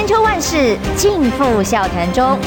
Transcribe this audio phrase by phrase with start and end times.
[0.00, 2.38] 千秋万世尽付笑谈中。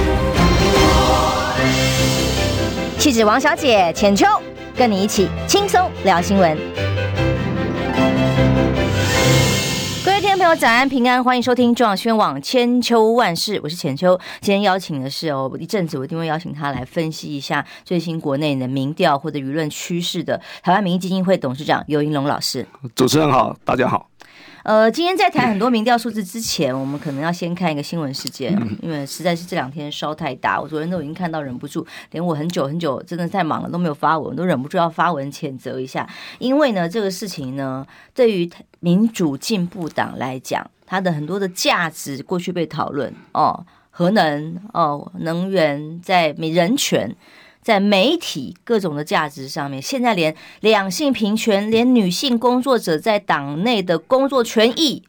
[2.97, 4.25] 气质王小姐浅秋，
[4.75, 6.57] 跟你一起轻松聊新闻。
[10.03, 14.19] 各位听众朋友，早安平安，欢迎收听中广宣网千秋万世，我是浅秋。
[14.41, 22.65] 今天邀请的是哦，一阵子我一定会邀请他来分析一下最新国内的民调或者舆论趋势的台湾民意基金会董事长尤英龙老师。
[22.95, 24.09] 主持人好，大家好。
[24.63, 36.09] 呃，今天在谈很多民调数字之前，我们可能要先看一个新闻事件， 因为实在是这两天烧太大，我昨天都已经看到忍不住，连我很久很久真的太忙了都没有发文，都忍不住要发文谴责一下。
[36.39, 38.49] 因为呢，这个事情呢，对于
[38.79, 47.13] 民主进步党来讲，它的很多的价值过去被讨论哦，核能哦，能源在人权。
[47.63, 55.01] 在媒体各种的价值上面，现在连两性平权，连女性工作者在党内的工作权益，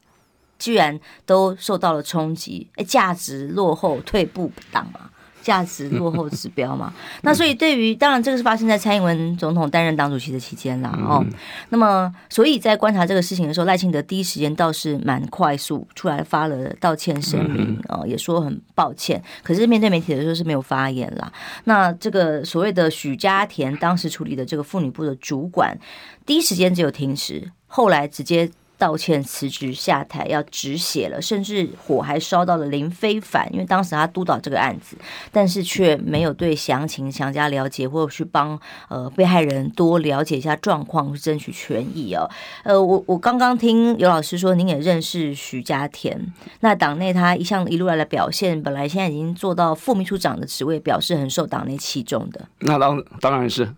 [0.59, 5.11] 居然都受到了冲击，哎，价值落后、退步党嘛。
[5.45, 11.23] 价值落后指标嘛，那所以对于当然这个是发生在蔡英文总统担任党主席的期间啦哦，
[11.69, 21.31] 那么所以在观察这个事情的时候，赖清德第一时间倒是蛮快速出来发了道歉声明哦，也说很抱歉，可是面对媒体的时候是没有发言啦。
[21.65, 25.79] 那这个所谓的许家田当时处理的这个妇女部的主管，
[26.25, 28.51] 第一时间只有停职，后来直接。
[28.77, 34.97] 道歉、辞职、下台，要止血了，甚至火还烧到了林非凡，因为当时他督导这个案子，
[35.33, 38.59] 但是却没有对详情详加了解，或者去帮
[38.89, 42.29] 呃被害人多了解一下状况，争取权益哦。
[42.65, 46.21] 呃，我我刚刚听刘老师说，您也认识徐家田，
[46.61, 52.47] 那党内他一向一路来的表现，本来现在已经做到副秘书长的职位，表示很受党内器重的。
[52.59, 53.73] 那当当然是。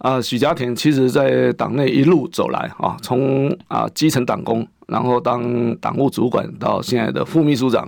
[0.00, 7.86] 啊，许家田其实在党内一路走来啊，从啊基层党工，然后当党务主管到现在的副秘书长，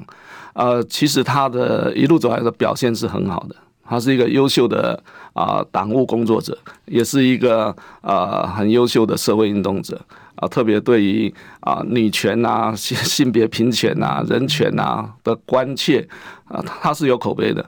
[0.52, 5.02] 呃，其实他的一路走来的表现是很好的，他是一个优秀的
[5.32, 9.98] 啊党务工作者，也是一个啊很优秀的社会运动者
[10.34, 16.06] 啊，特别对于啊女权啊、性性别平权啊、人权啊的关切
[16.44, 17.64] 啊，他是有口碑的。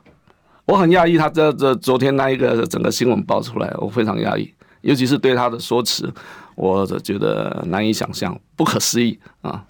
[0.66, 6.10] 我很讶异，他这这昨天那一个整个新闻爆出来，我非常讶异，尤其是对他的说辞，
[6.54, 9.64] 我觉得难以想象，不可思议啊！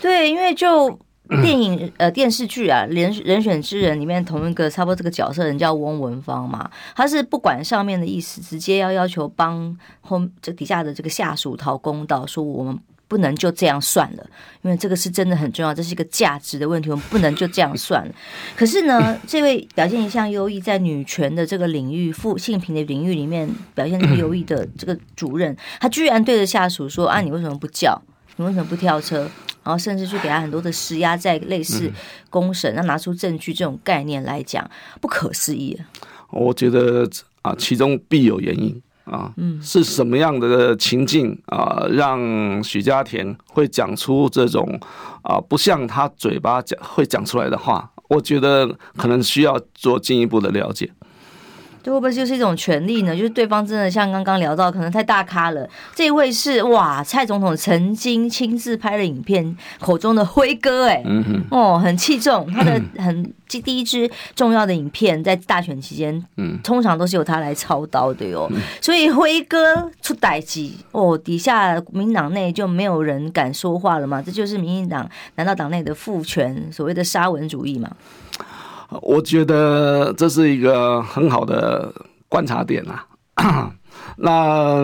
[0.00, 0.98] 对，因为就
[1.42, 12.78] 电影呃电视剧啊，人人选之人里面同一个差不多这个角色人叫翁文芳嘛，他是不管上面的意思，直接要要求帮后这底下的这个下属讨公道，说我们。
[13.08, 14.26] 不能就这样算了，
[14.62, 18.14] 因为这个是真的很重要，这是一个价值的问题，我们不能就这样算了。
[18.54, 28.00] 可是呢，这位表现一向优异，在女权的这个领域、妇性平的领域里面表现优异的这个主任，他居然对着下属说：“啊，你为什么不叫？
[28.36, 29.28] 你为什么不跳车？”
[29.64, 31.92] 然后甚至去给他很多的施压，在类似
[32.30, 34.70] 公审，那拿出证据这种概念来讲，
[35.00, 35.78] 不可思议。
[36.30, 37.08] 我觉得
[37.42, 38.82] 啊，其中必有原因。
[39.10, 44.78] 啊，嗯是什么样的情境啊，让许家田会讲出这种
[45.22, 47.90] 啊不像他嘴巴讲会讲出来的话？
[48.08, 50.90] 我觉得可能需要做进一步的了解。
[51.88, 53.16] 这会不会就是一种权利呢？
[53.16, 55.66] 就是对方真的像刚刚聊到，可能太大咖了。
[55.94, 61.02] 这一位是哇，蔡总统曾经亲自拍了影片，口中的辉哥，哎，
[61.50, 62.46] 哦，很器重。
[62.52, 68.46] 他的 很第一支重要的影片，在大选期间，嗯，通常都是由他来操刀的哟。
[68.82, 74.20] 所以辉哥出代志哦，底下民进党内就没有人敢说话了嘛？
[74.20, 77.90] 这就是民进党难道党内的父权，所谓的沙文主义嘛？
[79.02, 81.92] 我觉得这是一个很好的
[82.28, 83.04] 观察点啊。
[84.16, 84.78] 那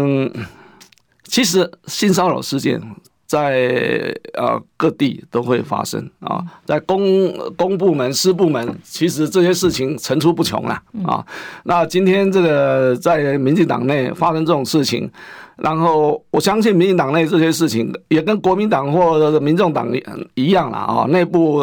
[1.25, 2.81] 其实性骚扰事件
[3.27, 11.25] 在呃各地都会发生啊，在公公部门、私部门，其实这些事情层出不穷了啊。
[11.65, 15.11] 那今天这个在民进党内发生这种事情。
[15.57, 19.89] 然后我相信民进党内这些事情也跟国民党或者民众党
[20.35, 21.61] 一样了啊，内部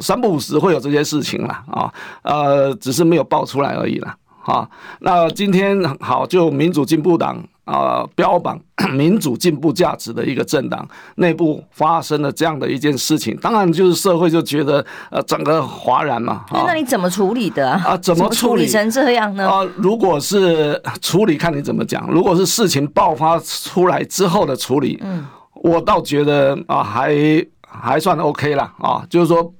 [0.00, 1.92] 三不五时会有这些事情了啊，
[2.22, 4.14] 呃，只是没有爆出来而已了
[4.44, 4.68] 啊。
[5.00, 7.42] 那今天好，就民主进步党。
[7.64, 8.60] 啊，标榜
[8.92, 10.86] 民主进步价值的一个政党
[11.16, 16.44] 内部发生了这样的一件事情，当然就是社会就觉得呃整个哗然嘛。
[16.52, 17.96] 那那你怎么处理的啊？
[17.98, 19.48] 怎么处理成这样呢？
[19.48, 22.08] 啊，如果是处理，看你怎么讲。
[22.10, 25.24] 如果是事情爆发出来之后的处理，嗯，
[25.54, 27.14] 我倒觉得啊，还
[27.60, 28.74] 还算 OK 啦。
[28.78, 29.54] 啊，就是说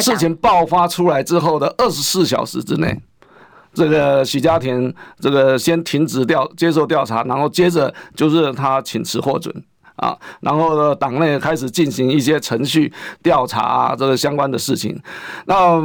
[0.00, 2.96] 事情爆发出来之后的二十四小时之内。
[3.72, 9.54] 这个许家田，这个先停止调接受调查，然后接着就是他请辞获准
[9.96, 15.00] 啊，然后呢，党内开始进行一些程序调查，这个相关的事情。
[15.46, 15.80] 那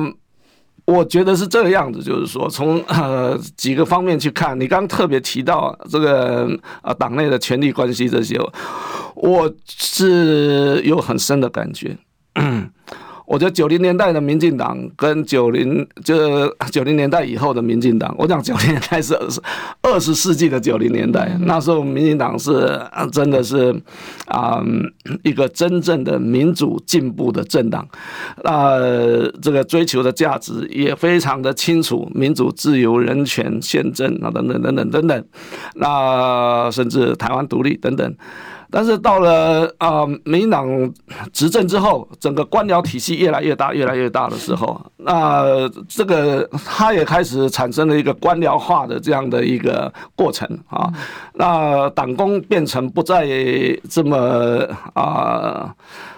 [0.86, 6.48] 我觉得是这个样子，就是说从呃几个方面去看，你刚特别提到这个
[6.84, 8.40] 呃党内的权力关系这些，
[9.16, 11.98] 我是有很深的感觉。
[13.26, 19.18] 我觉得九零年代的民进党跟九零就九零年代以后的民进党，我讲九零年代是
[19.82, 22.80] 二十世纪的九零年代，那时候民进党是
[23.12, 23.76] 真的是
[24.28, 24.64] 啊
[25.24, 27.88] 一个真正的民主进步的政党，
[28.44, 28.80] 那
[29.42, 35.26] 这个追求的价值也非常的清楚，民主、自由、人权、宪政啊等等等等等等，
[35.76, 38.16] 那甚至台湾独立等等。
[38.76, 40.94] 但是到了啊、呃，民进党
[41.32, 45.46] 执政之后，整个官僚体系越来越大、越来越大的时候，那
[45.88, 50.92] 这个他也开始产生了一个官僚化的这样的一个过程啊。
[51.36, 53.26] 那党工变成不再
[53.90, 55.74] 这么啊。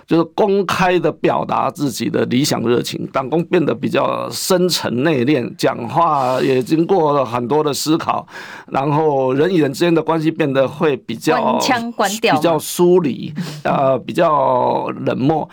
[0.07, 8.25] 就是公开的表达自己的理想热情，党工变得比较深沉内敛，讲话也经过了很多的思考，
[8.67, 13.33] 然后人与人之间的关系变得会比较关腔关调，比较疏离，
[13.63, 15.47] 呃，比较冷漠。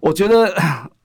[0.00, 0.52] 我觉得。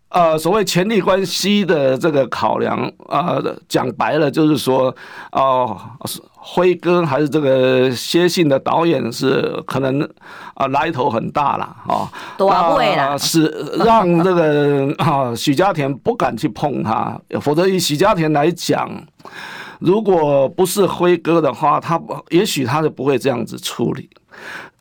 [0.10, 2.80] 呃，所谓权力关系的这个考量，
[3.10, 4.86] 啊、呃，讲白了就是说，
[5.34, 6.10] 哦、呃，
[6.50, 10.02] 辉哥还是这个薛信的导演是可能
[10.54, 13.54] 啊、呃、来头很大了啊，多会了，是
[13.84, 18.90] 让这个啊许家田不敢去碰他，否则以许家田来讲，
[19.80, 24.10] 如果不是辉哥的话，他也许他就不会这样子处理。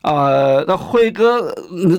[0.03, 1.53] 呃，那辉哥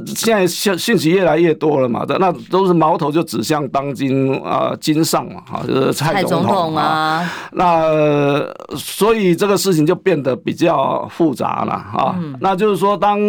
[0.07, 7.31] 现在信信息越来越多了嘛，那都是矛头就指向当今啊金上嘛，哈，就是蔡总统啊。
[7.53, 8.47] 那
[8.77, 12.19] 所以这个事情就变得比较复杂了啊。
[12.41, 13.21] 那就是说，当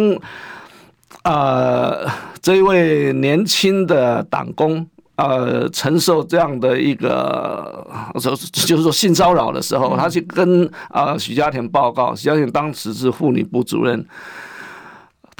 [1.24, 2.08] 呃
[2.40, 4.86] 这一位年轻的党工
[5.20, 7.86] 呃承受这样的一个
[8.66, 14.06] 就是说性骚扰的时候，他去跟啊许家田报告，许家田当时是妇女部主任。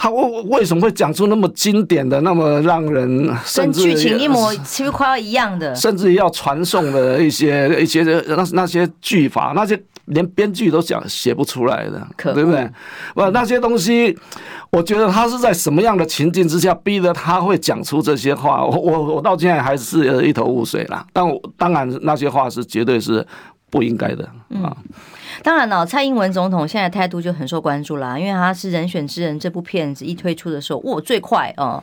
[0.03, 9.79] 他为为什么会讲出那么经典的、那么让人甚至跟剧情一模几乎快要一样的，甚至要传颂的一些一些那那些句法，那些
[10.11, 12.71] 连编剧都讲写不出来的，可对不对？
[13.15, 14.17] 不，那些东西，
[14.71, 18.65] 我觉得他是在什么样的情境之下逼得他会讲出这些话？
[18.65, 21.05] 我我我到现在还是一头雾水啦。
[21.13, 23.27] 但我当然那些话是绝对是
[23.71, 24.31] 不应该的啊。
[24.55, 24.77] 嗯
[25.43, 31.83] 当然了，蔡英文总统现在态度就很受关注啦，因为他是人选之人这部片子一推出的时候，哇，最快哦，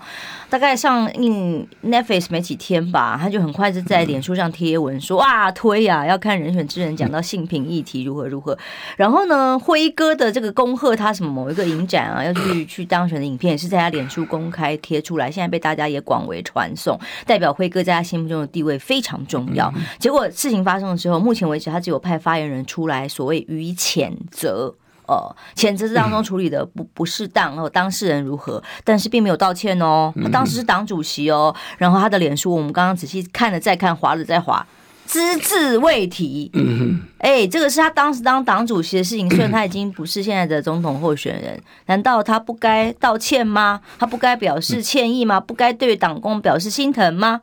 [0.50, 8.58] 大概上映 Netflix 没几天吧，他就很快就在脸书上贴文说哇，推呀，要看人选之人讲到性平议题如何如何。
[8.96, 19.74] 然后呢，辉哥的这个恭贺他什么某一个影展啊，要去去当选的影片也是在他脸书公开贴出来，现在被大家也广为传颂，代表辉哥在他心目中的地位非常重要。
[20.00, 23.37] 结果事情发生的时候，目前为止他只有派发言人出来所谓。
[23.48, 24.74] 予以谴责，
[25.08, 30.14] 呃，谴责这当中处理的不不适当，然后当事人如何，但是并没有道歉哦。
[30.22, 34.66] 他当时是党主席哦，然后他的脸书我们刚刚仔细看了再看，滑了再滑，
[35.06, 36.52] 只字未提。
[36.54, 43.80] 嗯哼，哎，这个是他当时当党主席的事情，虽然他已经不是现在的总统候选人，难道他不该道歉吗？
[43.98, 45.40] 他不该表示歉意吗？
[45.40, 47.40] 不该对党工表示心疼吗？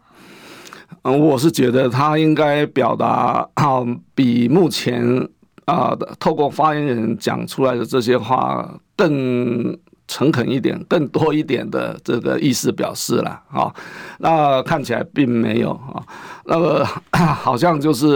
[1.02, 3.80] 嗯，我是觉得他应该表达啊，
[4.14, 5.28] 比目前。
[5.66, 13.74] 啊，透过发言人讲出来的这些话更诚恳一点、更多一点的这个意思表示了啊。
[14.18, 16.04] 那看起来并没有啊，
[16.44, 18.06] 那个 好像就是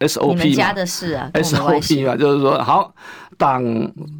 [0.00, 2.94] SOP 嘛，你们家的事啊，SOP 啊，就是说好，
[3.36, 3.64] 党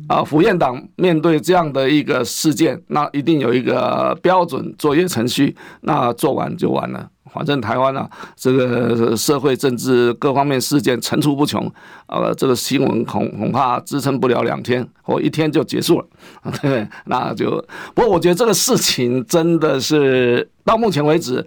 [0.08, 7.08] 啊，府院党面对这样的一个事件，那一定有一个标准作业程序，那做完就完了。
[7.32, 11.70] 反正台湾啊，这个社会政治各方面事件层出不穷，
[12.06, 16.06] 呃，这个新闻恐恐怕支撑不了两天或一天就结束了，
[16.62, 17.62] 对，那就
[17.94, 21.44] 不过我觉得这个事情真的是到目前为止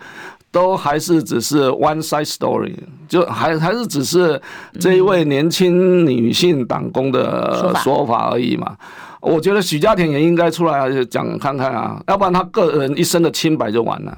[0.52, 2.76] 都还是只是 one side story，
[3.08, 4.42] 就还还是只是
[4.80, 8.76] 这一位年轻女性党工的说法而已嘛。
[9.22, 14.18] 我觉得许家田也应该出来讲看看啊，要不然他个人一生的清白就完了，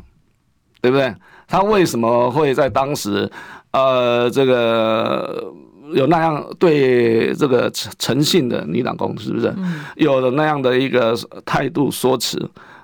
[0.80, 1.14] 对不对？
[1.48, 3.30] 他为什么会在当时，
[3.72, 5.52] 呃，这个
[5.94, 9.54] 有那样对这个诚信的女党工，是不是？
[9.96, 11.14] 有了那样的一个
[11.46, 12.40] 态度说辞，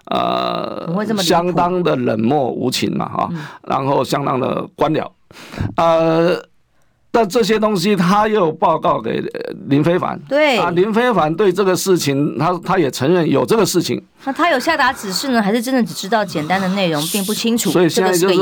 [0.09, 3.29] 呃，相当的冷漠无情嘛，哈，
[3.63, 5.05] 然后相当的官僚，
[5.75, 6.41] 呃，
[7.11, 9.23] 但这些东西他又报告给
[9.67, 14.01] 林非凡，对啊，林非凡对这个事情，他他也承认有这个事情。
[14.25, 17.71] 那他有下达指示呢，还是真的只知道简单的内容，并不清楚？
[17.71, 18.35] 所以现在就是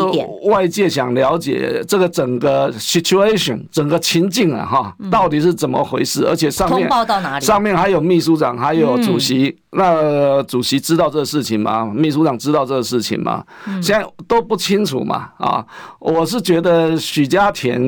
[0.50, 6.25] 外界想了解这个整个 situation，整个情境啊，哈，到底是怎么回事？
[6.27, 7.45] 而且上面通报到哪里？
[7.45, 9.55] 上面还有秘书长，还有主席。
[9.72, 11.86] 嗯、那主席知道这个事情吗？
[11.93, 13.43] 秘书长知道这个事情吗？
[13.81, 15.29] 现在都不清楚嘛。
[15.38, 15.63] 啊，
[16.00, 17.79] 我是觉得许家田，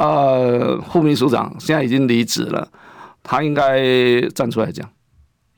[0.00, 2.66] 呃，副秘书长现在已经离职了，
[3.22, 4.88] 他应该站出来讲。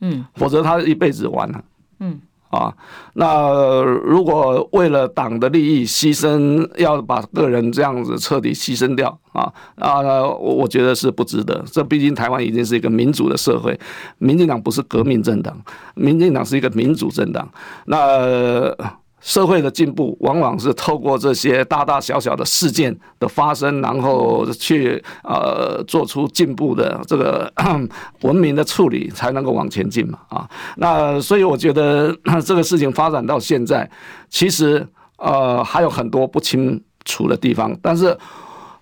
[0.00, 1.62] 嗯，否则他一辈子完了。
[2.00, 2.18] 嗯，
[2.50, 2.74] 啊，
[3.14, 11.62] 那如果为了党的利益牺牲，要把个人这样子彻底牺牲掉啊啊，我我觉得是不值得。
[11.70, 13.78] 这毕竟台湾已经是一个民主的社会，
[14.18, 15.56] 民进党不是革命政党，
[15.94, 17.48] 民进党是一个民主政党。
[17.86, 18.74] 那。
[19.22, 27.50] 社会的进步往往是透过这些大大小小的事件的发生，然后去呃做出进步的这个
[28.22, 30.50] 文明的处理，才能够往前进嘛啊。
[30.76, 32.12] 那所以我觉得
[32.44, 33.88] 这个事情发展到现在，
[34.28, 34.84] 其实
[35.18, 37.72] 呃还有很多不清楚的地方。
[37.80, 38.18] 但是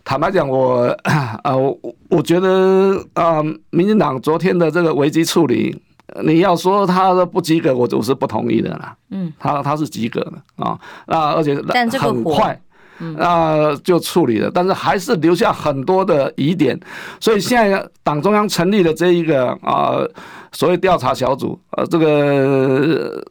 [0.04, 0.84] 坦白讲，我
[1.44, 1.78] 呃我
[2.08, 5.80] 我觉得啊、呃，民进党昨天的这个危机处理。
[6.22, 8.96] 你要说他的不及格，我我是不同意的啦。
[9.10, 11.54] 嗯，他他是及格的啊，那而且
[11.98, 12.60] 很快，
[13.18, 16.78] 啊就处理了，但是还是留下很多的疑点，
[17.20, 19.98] 所以现在党中央成立了这一个啊
[20.52, 23.22] 所谓调查小组，呃这个。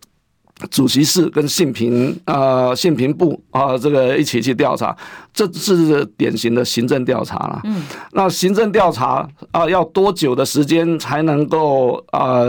[0.69, 4.95] 主席室跟信平啊，信平部啊，这个一起去调查，
[5.33, 7.61] 这是典型的行政调查了。
[7.63, 12.41] 嗯，那行政调查啊，要多久的时间才能够啊，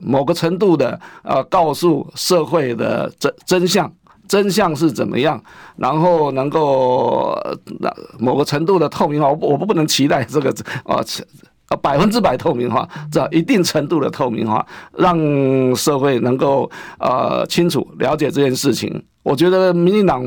[0.00, 3.92] 某个程度的啊，告诉社会的真真相，
[4.26, 5.40] 真相是怎么样，
[5.76, 7.38] 然后能够
[7.78, 10.50] 那某个程度的透明化，我我不不能期待这个
[10.84, 11.00] 啊。
[11.76, 15.16] 百分之百透明化，这一定程度的透明化，让
[15.76, 19.02] 社会能够呃清楚了解这件事情。
[19.22, 20.20] 我觉得民进党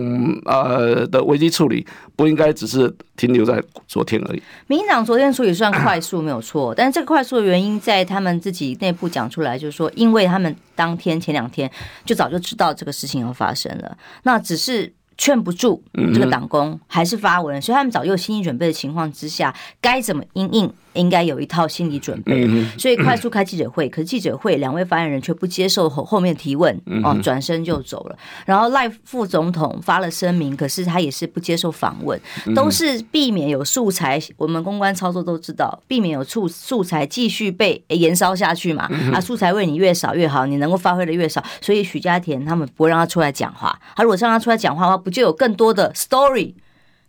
[0.46, 1.86] 呃的危机处理
[2.16, 4.42] 不应该只是停留在昨天而已。
[4.68, 11.70] 民进党昨天处理算快速没有错，但是这个快速的原因在他们自己内部讲出来，就是说，因为他们当天前两天
[12.06, 14.94] 就早就知道这个事情要发生了，那只是。
[15.16, 15.82] 劝不住
[16.12, 22.48] 这个党工还是发文，所以他们早就有心理准备的情况之下，该怎么应应，应该有一套心理准备。
[22.78, 28.18] 所以快速开记者会，可是记者会两位发言人却不接受后后面提问，哦，转身就走了。
[28.46, 32.20] 然后赖副总统发了声明，可是他也是不接受访问，
[32.56, 34.20] 都是避免有素材。
[34.38, 38.84] 我们公关操作都知道，避免有素素材继续被延烧下去嘛。
[39.14, 41.44] 啊，素材为你越少越好，你能够发挥的越少。
[41.62, 43.78] 所以许家田他们不会让他出来讲话。
[43.96, 46.54] 他如果让他出来讲话的话，不就有更多的 story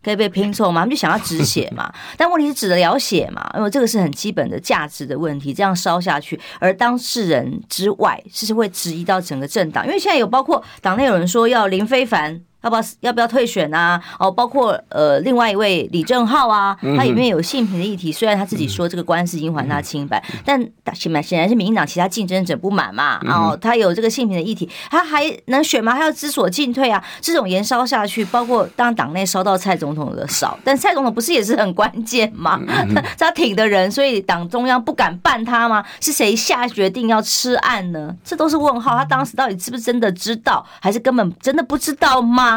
[0.05, 0.83] 可以被拼凑吗？
[0.83, 3.51] 他们就想要止血 嘛，但问题是止得了血嘛？
[3.57, 5.55] 因为这个是很基本的价值的问题。
[5.55, 9.87] 这样烧下去，而当事人之外，是会质疑到整个政党。
[9.87, 12.41] 因为现在有包括党内有人说要林飞帆。
[12.65, 14.03] 要不要要不要退选啊？
[14.19, 18.11] 哦，包括呃，另外一位李正浩啊，他里面有性平的议题。
[18.11, 20.59] 虽然他自己说这个官司已经还他清白，但
[20.95, 23.21] 显然显然是民进党其他竞争者不满嘛。
[23.27, 25.93] 哦他有这个性平的议题，他还能选吗？
[25.93, 27.03] 他要知所进退啊！
[27.21, 32.59] 这种延烧下去，包括当党内烧到蔡总统的少，但蔡总统不是也是很关键吗？
[33.19, 35.85] 他挺的人，所以党中央不敢办他吗？
[36.01, 38.15] 是谁下决定要吃案呢？
[38.25, 38.97] 这都是问号。
[38.97, 42.54] 他当时到底是不是真的知道，还是根本真的不知道吗？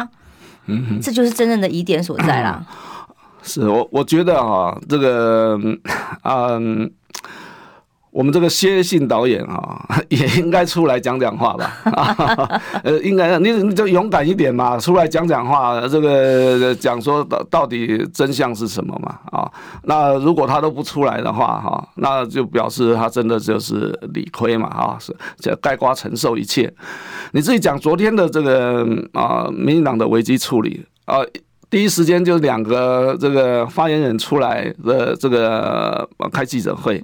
[0.68, 2.64] 嗯，这就是真正的疑点所在啦。
[3.42, 5.58] 是我我觉得啊，这个
[6.22, 6.90] 嗯，
[8.10, 12.60] 我们这个谢信导演啊， 也应该出来讲讲话吧。
[12.82, 15.80] 呃，应该你你就勇敢一点嘛，出来讲讲话。
[15.88, 19.18] 这个讲说到到底真相是什么嘛？
[19.30, 19.50] 啊，
[19.84, 26.72] 那如果他都不出来的话，哈，那就表示他真的就是理亏嘛，啊，是这概括承受一切。
[27.32, 31.18] 你自己讲昨天的这个啊，民进党的危机处理啊，
[31.70, 37.02] 第一时间就两个这个发言人出来的这个开记者会，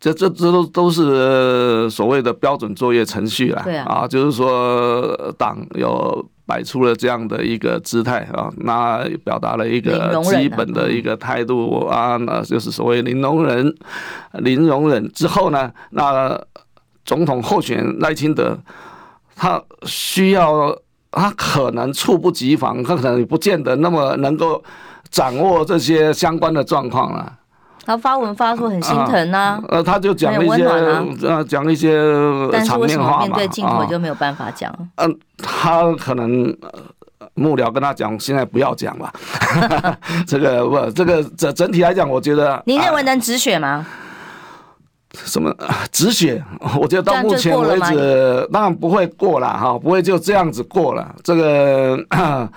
[0.00, 13.74] 这这这都都是所谓的标准作业程序啦，啊，就是说党有摆出了这样的一个姿态啊，那表达了一个基本的一个态度啊，那就是所谓零容忍，
[14.32, 16.40] 零容忍之后呢，那
[17.04, 18.58] 总统候选人赖清德。
[19.36, 20.76] 他需要，
[21.10, 24.62] 他可能猝不及防，他可能也不见得那么能够
[25.08, 27.38] 掌握这些相关的状况了。
[27.90, 30.64] 他发文发出很心疼啊，呃，他就讲一些，
[31.26, 31.98] 呃，讲一些
[32.64, 33.22] 场面话嘛。
[33.22, 34.72] 面对镜头就没有办法讲。
[34.94, 36.56] 嗯，他可能
[37.34, 39.12] 幕僚跟他讲，现在不要讲了。
[40.24, 43.84] 这个不，这个整整体来讲，我觉得您认为能止血吗？
[45.24, 45.52] 什么
[45.90, 46.40] 止血？
[46.80, 51.12] 我觉得到目前为止，当然不会过了哈，不会就这样子过了。
[51.24, 51.98] 这个。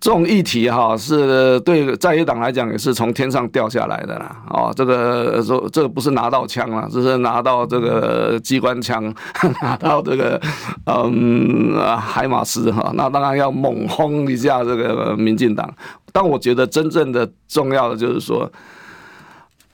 [0.00, 4.36] 这种议题哈，是对在野党来讲也是从天上掉下来的啦。
[4.50, 9.02] 哦，这个说这个不是拿到枪了，这是拿到这个机关枪，
[9.62, 10.40] 拿到这个
[10.84, 15.72] 嗯海马斯哈，那当然要猛轰一下这个民进党。
[16.12, 18.50] 但我觉得真正的重要的就是说，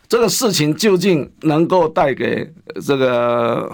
[0.09, 2.49] 这个事情究竟能够带给
[2.87, 3.71] 这个。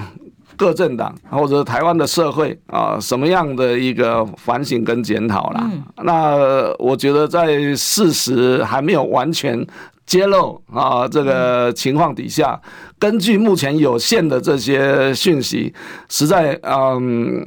[0.60, 5.70] 各政党或者台湾的社会啊，什么样的一个反省跟检讨啦？
[6.02, 6.36] 那
[6.78, 9.66] 我觉得在事实还没有完全
[10.04, 12.60] 揭露啊这个情况底下，
[12.98, 15.72] 根据目前有限的这些讯息，
[16.10, 17.42] 实在嗯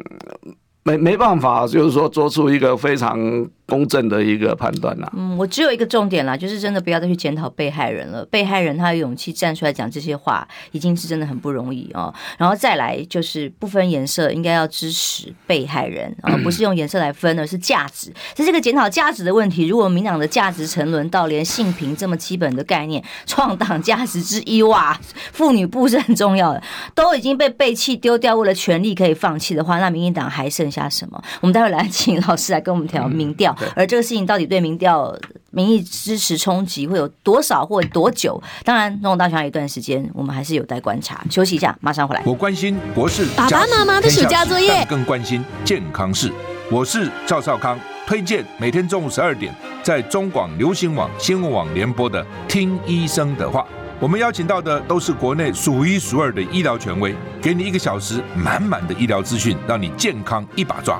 [0.83, 3.47] 没没办法，就是说做出一个非常。
[3.65, 5.09] 公正的一个判断呐。
[5.15, 8.25] 嗯，我只有一个重点啦，就是真的不要再去检讨被害人了。
[8.25, 12.13] 被害人他有勇气站出来讲这些话，已经是真的很不容易哦。
[12.37, 18.13] 然后再来就是不分颜色，应该要支持被害人啊， 不是用颜色来分，而是价值。
[18.35, 19.65] 这是个检讨价值的问题。
[19.67, 24.99] 如果民党的价值沉沦到连性平这么基本的概念，创党价值之一哇，
[25.31, 26.61] 妇女部是很重要的，
[26.93, 31.23] 都已经被背弃丢掉，为了权力可以放弃的话，那民进党还剩下什么？
[31.41, 33.52] 我们待会来请老师来跟我们调民调。
[33.75, 35.15] 而这个事情到底对民调
[35.51, 38.41] 民意支持冲击会有多少或多久？
[38.63, 41.23] 当然，总统大选还有一段时间，我们还是有待观察。
[41.29, 42.23] 休息一下，马上回来。
[42.25, 46.31] 我关心国事，爸爸妈妈的暑假作业，更关心健康事。
[46.71, 53.61] 我是赵少康，推荐每天中午十二点在中广流行网、新闻网联播的《听医生的话》。
[53.99, 60.99] 我们邀请到的都是国内数一数二的医疗权威，给你一个小时满满的医疗资讯，让你健康一把抓。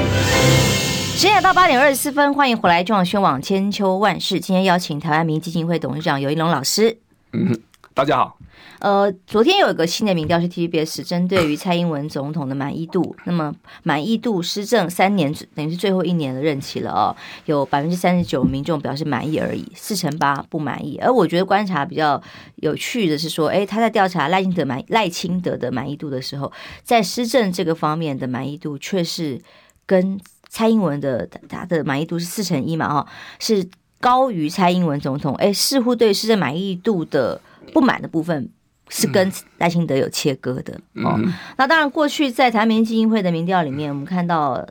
[1.21, 4.39] 十点到八点二十四分，欢迎回来中广宣网千秋万世。
[4.39, 6.97] 今天邀请台湾民基金会董事长尤一龙老师。
[7.33, 7.55] 嗯，
[7.93, 8.39] 大家好。
[8.79, 13.53] 呃，昨天有一个新的民调是 TVBS 针对于蔡英文总统的满意度， 那么
[13.83, 17.15] 满意度施政三年，等于是最后一年的任期了哦。
[17.45, 20.97] 有百分之三十九民众表示满意而已，四成八不满意。
[20.97, 22.19] 而我觉得观察比较
[22.55, 26.51] 有趣的是说，哎，他在调查赖清德满赖清德的满意度的时候，
[26.83, 29.39] 在施政这个方面的满意度却是
[29.85, 30.19] 跟。
[30.53, 33.07] 蔡英文的他的满意度是四成一嘛，哈，
[33.39, 33.65] 是
[34.01, 35.33] 高于蔡英文总统。
[35.35, 37.39] 哎，似乎对施政满意度的
[37.71, 38.49] 不满的部分
[38.89, 41.17] 是跟赖清德有切割的哦。
[41.55, 44.67] 那当然，过去在台民基金会的民调里面，我们看到，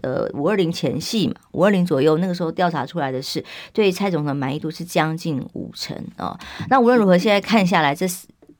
[0.00, 6.36] 呃，五二零前夕嘛，五二零左右那个时候调查出来的是对蔡总统满意度是将近五成哦。
[6.68, 8.06] 那无论如何，现在看下来，这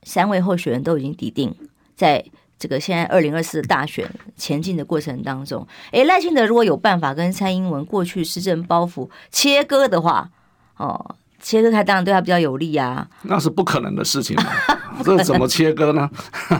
[0.03, 1.53] 三位候选人都已经抵定
[1.93, 2.23] 在。
[2.59, 10.29] 这个现在二零二四大选前进的过程当中，诶，赖清德如果有办法跟蔡英文过去施政包袱切割的话，
[10.77, 13.07] 哦，切割开当然对他比较有利啊。
[13.23, 14.35] 那是不可能的事情，
[15.05, 16.09] 这怎么切割呢？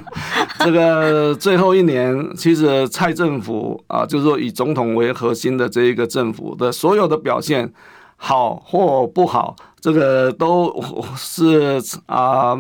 [0.59, 7.71] 这个最后一年，其实蔡政府啊，就是说以总统为核心的这一个政府的所有的表现，
[8.17, 9.55] 好或不好。
[9.87, 10.83] 这个都
[11.15, 12.53] 是啊，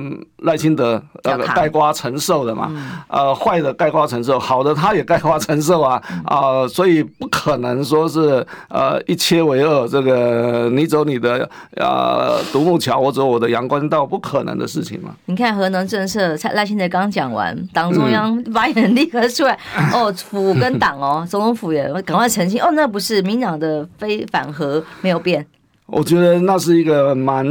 [0.43, 2.71] 赖清德呃盖瓜承受的嘛，
[3.09, 6.01] 呃，坏的盖瓜承受，好的他也盖瓜承受啊。
[6.23, 15.13] 啊，所以不可能说是呃一切为二，这个你走你的呃独木桥，我走我的阳关道，不可能的事情嘛。
[15.25, 19.59] 你看核能政策，赖清德刚讲完，党中央发言人立刻出来，
[19.91, 25.45] 哦，府跟党哦，总统府也赶快澄清，哦，那不是民党的非反核没有变。
[25.87, 27.45] 我觉得那是一个蛮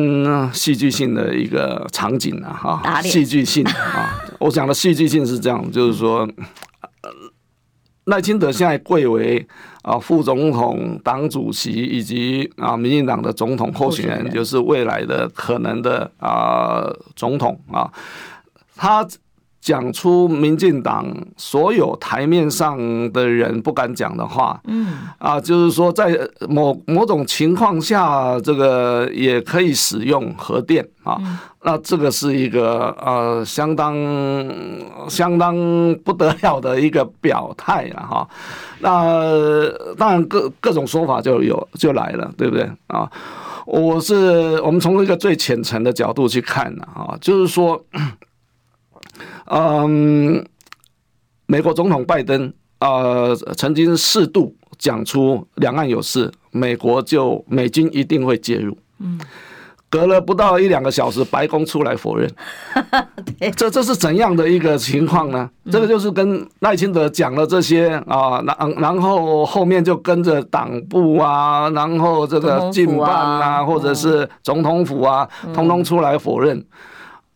[0.53, 4.23] 戏剧性的一个场景啊，哈，戏剧性 啊。
[4.39, 6.29] 我讲的戏剧性是这样，就是说，
[8.05, 9.47] 赖清德现在贵为
[9.83, 17.91] 啊副总统、党主席以及啊民进党的总统候选人，就是未来的可能的啊总统啊，
[18.77, 19.07] 他。
[19.67, 21.05] 讲出民进党
[21.37, 22.79] 所有台面上
[23.11, 26.17] 的人不敢讲的话，嗯，啊，就是说在
[26.49, 31.21] 某某种情况下，这个也可以使用核电啊，
[31.65, 33.93] 那这个是一个呃相当
[35.09, 35.57] 相当
[36.05, 38.29] 不得了的一个表态了哈。
[38.79, 43.11] 那当然各各种说法就有就来了，对不对啊？
[43.67, 47.83] 我是我们从一个最浅层的角度去看的啊，就是说。
[49.47, 50.45] 嗯，
[51.47, 58.77] 美国总统拜登呃曾经适度讲出两岸有事，美国就美军一定会介入。
[58.99, 59.21] 嗯。
[59.89, 62.29] 隔了不到一两个小时，白宫出来否认，
[63.55, 65.49] 这这是怎样的一个情况呢？
[65.71, 76.63] 这个就是跟赖清德讲了这些啊，然然后后面就跟着党部啊，然后这个进办啊，或者是总统府啊，通通出来否认。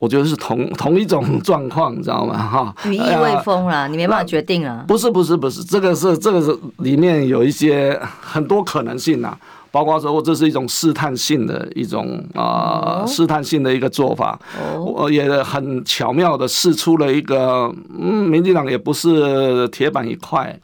[0.00, 2.36] 我觉得是同 同一种 状况，你知道吗？
[2.36, 4.84] 哈，羽翼未丰了，你没办法决定了。
[4.88, 9.38] 不是不是不是，这个是这个是里面有一些很多可能性啊。
[9.72, 14.36] 包括说，这是一种试探性的一种啊，试探性的一个做法，
[14.76, 20.58] 我也很巧妙的试出了一个，嗯，民进党也不是铁板一块，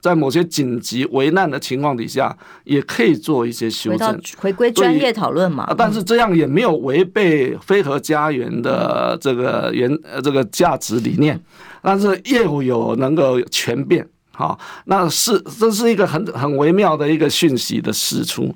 [0.00, 5.72] 在某些紧急危难的情况底下，也可以做一些修正，回归专业讨论嘛。
[5.76, 11.40] 但是这样也没有违背非核家园的这个原呃这个价值理念，
[11.82, 14.06] 但是业务有能够全变。
[14.30, 18.54] 好，那是这是一个很很微妙的一个讯息的释出，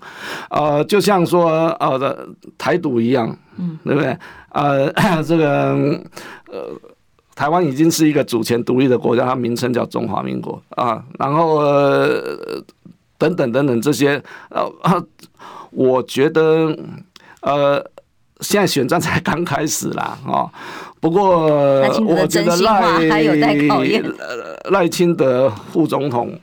[0.48, 4.16] 呃，就像说呃的台独一样，嗯，对不对？
[4.50, 4.92] 呃，
[5.26, 5.72] 这个
[6.46, 6.70] 呃，
[7.34, 12.62] 台湾已经是一个主权独立的国家，它名称叫中华民国啊，然后呃
[13.18, 14.70] 等等等等这些，呃，
[15.70, 16.76] 我觉得
[17.42, 17.84] 呃。
[18.40, 20.50] 现在选战才刚开始啦，啊，
[20.98, 21.46] 不过
[22.04, 22.98] 我觉得赖
[24.70, 26.36] 赖清德副总统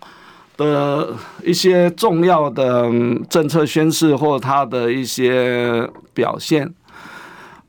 [0.55, 1.09] 的
[1.43, 2.89] 一些重要的
[3.29, 6.73] 政策宣示或他的一些表现，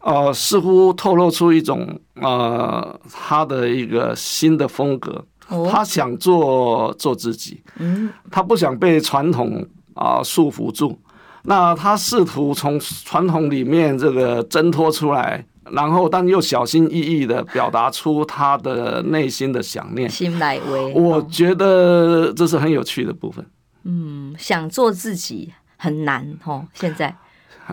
[0.00, 5.24] 呃，似乎透露出一种呃他的一个新的风格，
[5.70, 10.98] 他想做做自己，嗯，他不想被传统啊束缚住。
[11.42, 20.08] 那他试图从传统里面这个挣脱出来，然后但又小心翼翼的表达出他的内心的想念。
[20.08, 23.44] 心来为，我觉得这是很有趣的部分。
[23.84, 27.16] 嗯，想做自己很难哦，现在。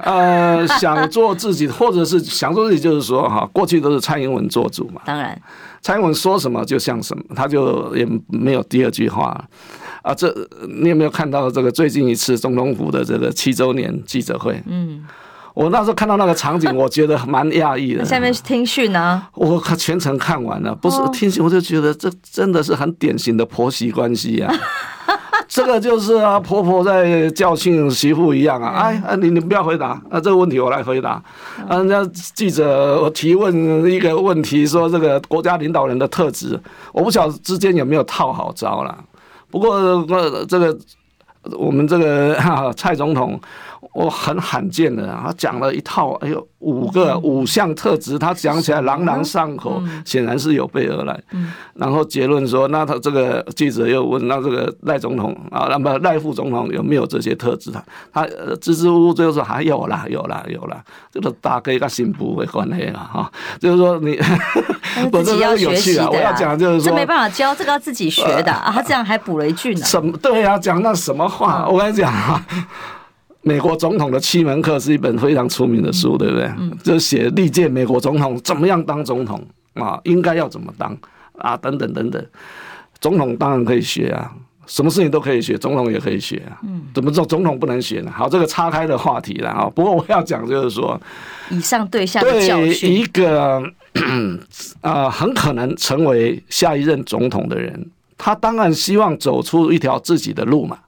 [0.04, 5.02] 呃，想做自己，或者是想做自己，就是说哈，过去都是蔡英文做主嘛。
[5.06, 5.40] 当然，
[5.82, 9.44] 蔡英文说什么就像什么，他就也没有第二句话。
[10.04, 10.34] 啊，这
[10.82, 14.62] 你有没有看到这个最近一次总统府的这个七周年记者会？
[14.66, 15.06] 嗯，
[15.54, 18.04] 我那时候看到那个场景，我觉得蛮讶异的。
[18.06, 24.50] 下面是听训呢，我全程看完了，不是听训，我就觉得这真的是很典型的婆媳关系呀。
[25.50, 28.74] 这个就是啊，婆婆在教训媳妇一样啊。
[28.84, 31.12] 哎，你你不要回答啊，这个问题我来回答。
[31.68, 32.06] 啊，人家
[32.36, 36.60] 记者我提问一个问题，说这个国家领导人的特质，
[36.92, 38.98] 我不晓得之间有没有套好招了。
[39.50, 40.78] 不过，呃，这个
[41.58, 42.36] 我们这个
[42.76, 43.40] 蔡总统。
[43.98, 51.20] 我很罕见的，他讲了一套，哎呦，五个五项特质，他讲起来朗朗上口，显然是有备而来。
[51.74, 57.72] 然后结论说，那他这个记者又问，那这个赖总统啊，那么赖副总统有没有这些特质？
[57.72, 57.82] 他
[58.14, 58.28] 他
[58.62, 60.80] 支支吾吾，最后说还有啦，有啦，有啦，
[61.12, 63.32] 这个大概跟新不会关系了哈。
[63.60, 64.16] 就是说你
[65.24, 68.72] 自己要学习的，我要讲就是说，这没办法教，这个要自己学的啊。
[68.72, 69.84] 他这样还补了一句呢。
[69.84, 70.16] 什么？
[70.18, 71.68] 对呀，讲那什么话？
[71.68, 72.46] 我跟你讲啊。
[73.48, 76.52] 美国总统的七门课是一本非常出名的书，对不对？
[76.84, 79.42] 就写历届美国总统怎么样当总统
[79.76, 80.96] 啊，应该要怎么当
[81.38, 82.22] 啊，等等等等。
[83.00, 84.30] 总统当然可以学啊，
[84.66, 86.60] 什么事情都可以学，总统也可以学啊。
[86.94, 88.12] 怎么做总统不能学呢？
[88.14, 89.70] 好，这个岔开的话题了啊。
[89.74, 91.00] 不过我要讲就是说，
[91.50, 93.64] 以上对下的教训，对一个
[94.82, 100.80] 啊，很可能成为下一任总统的人，他当然希望走出一条自己的路嘛。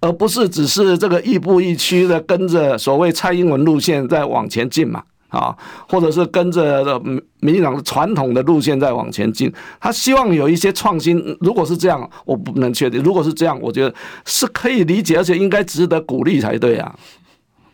[0.00, 5.56] 而不是只是这个亦步亦趋的跟着所谓蔡英文路线在往前进嘛，啊，
[5.88, 7.00] 或者是跟着
[7.40, 11.18] 民进党的传统的路线在往前进，他希望有一些创新。
[11.40, 13.02] 如果是这样，我不能确定。
[13.02, 16.94] 如果是这样，我觉得是可以理解，而且应该值得鼓励才对啊，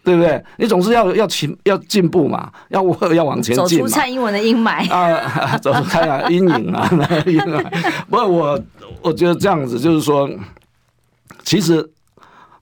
[0.05, 0.43] 对不对？
[0.57, 6.89] 你总是要要进要进步嘛，要要往前进，走出蔡英文的阴霾啊， 走出太阳阴影啊。
[8.09, 8.61] 不过我
[9.03, 10.31] 我觉得这样子就是说，
[11.45, 11.91] 其实。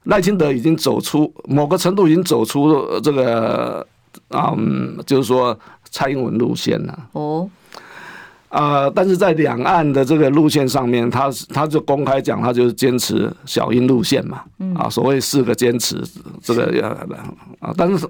[0.08, 3.86] 赖清德已经走出某个程度，已经走出这个，
[4.30, 5.58] 嗯，就是说
[5.90, 6.98] 蔡英文路线了。
[7.12, 7.48] 哦，
[8.48, 14.42] 啊，但是在两岸的这个路线上面，他他就公开讲，他就是坚持小英路线嘛。
[14.74, 16.02] 啊，所谓四个坚持，
[16.42, 17.06] 这个
[17.76, 18.08] 但是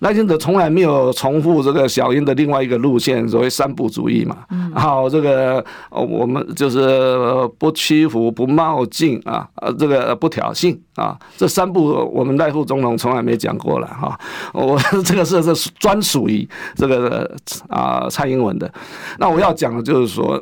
[0.00, 4.36] 赖清德从来没有重复这个小英的另外一个路线，所谓三不主义嘛。
[4.74, 7.18] 好，这个我们就是
[7.58, 14.18] 不屈服、不冒进啊，呃，这个不挑衅啊，这三步我们赖副总统从来没讲过了哈。
[14.52, 17.34] 我这个是是专属于这个
[17.68, 18.70] 啊蔡英文的。
[19.18, 20.38] 那我要讲的就是说，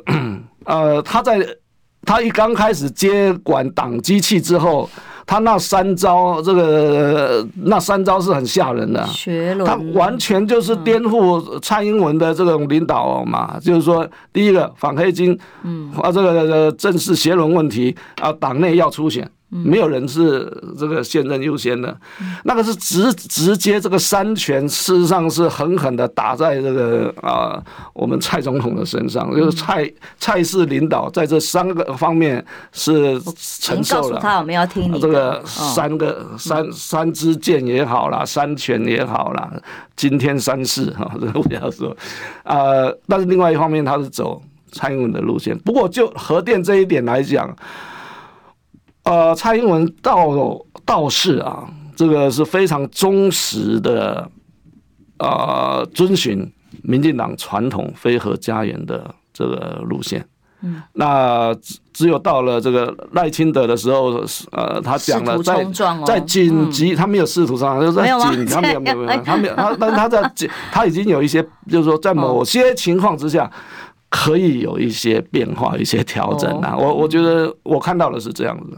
[0.65, 1.39] 呃，他在
[2.03, 4.89] 他一刚开始接管党机器之后。
[5.25, 9.03] 他那三招，这个那三招是很吓人的，
[9.65, 13.59] 他完全就是颠覆蔡英文的这种领导嘛。
[13.59, 19.29] 就是说，第一个反黑金，嗯，啊，这个正式邪轮问题啊，党内要出选。
[19.49, 21.95] 没有人是这个现任优先的，
[22.43, 33.21] 那个是直直接这个三权，事实上是狠狠的打在这个啊我们蔡总统的身上，就是蔡蔡氏领导在这三个方面是
[33.61, 34.19] 承受了。
[34.19, 39.53] 他我们要听你这个三个三三支箭也好啦，三权也好啦，
[39.95, 41.95] 今天三世哈， 这个不要说
[42.43, 42.91] 啊。
[43.07, 45.57] 但是另外一方面，他是走蔡英文的路线。
[45.59, 47.55] 不过就核电这一点来讲。
[49.05, 51.63] 呃，蔡英文倒倒是啊，
[51.95, 54.29] 这个是非常忠实的，
[55.19, 56.51] 呃，遵循
[56.83, 60.27] 民进党传统非核家园的这个路线。
[60.61, 65.63] 嗯，那只只有到了这个赖清德的时候，呃，他讲了在
[66.05, 73.51] 在紧急，他没有试图上，就是在紧，他没有没有没有，他没有 他，但是他在紧，他已经有一些，就是说在某些情况之下，
[74.09, 76.75] 可以有一些变化、一些调整啊。
[76.75, 78.75] 我我觉得我看到的是这样子。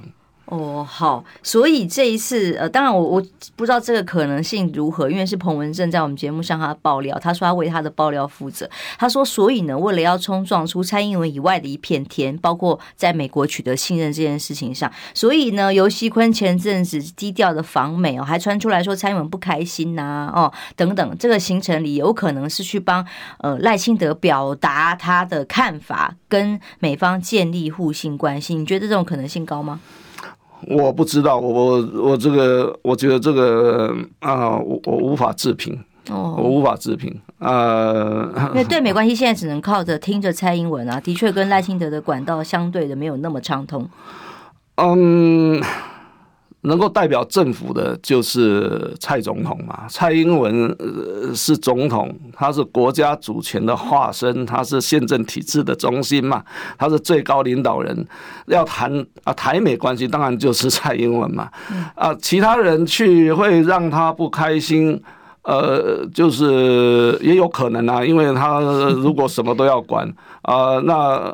[0.49, 3.23] 哦，好，所以这一次，呃，当然我我
[3.57, 23.05] 不知道这个可能性如何，因为是彭文正在我们节目上他爆料，他说他为他的爆料负责，他说，所以呢，为了要冲撞出蔡英文以外的一片天，包括在美国取得信任这件事情上，所以呢，游锡堃前阵子低调的访美哦，还传出来说蔡英文不开心呐、哦，等等，这个行程里有可能是去帮
[23.39, 29.81] 呃赖清德表达他的看法，跟美方建立互信关系，你觉得这种可能性高吗？
[30.61, 35.77] 我不知道，我我我这个，我觉得这个啊，我我无法置评，
[36.09, 38.49] 哦，我无法置评啊。
[38.49, 43.87] 因为对美关系现在只能靠着听着蔡英文啊，的确跟赖清德的管道相对的没有那么畅通。
[44.75, 45.61] 嗯。
[46.61, 49.85] 能够代表政府的就是蔡总统嘛？
[49.87, 50.75] 蔡英文
[51.33, 56.43] 是总统，他是国家主权的化身，他是宪政体制的中心嘛？
[56.77, 58.05] 他是最高领导人，
[58.47, 58.91] 要谈
[59.23, 61.47] 啊台美关系，当然就是蔡英文嘛。
[61.95, 65.01] 啊，其他人去会让他不开心，
[65.43, 71.33] 呃，就是也有可能啊，因为他如果什么都要管啊，那。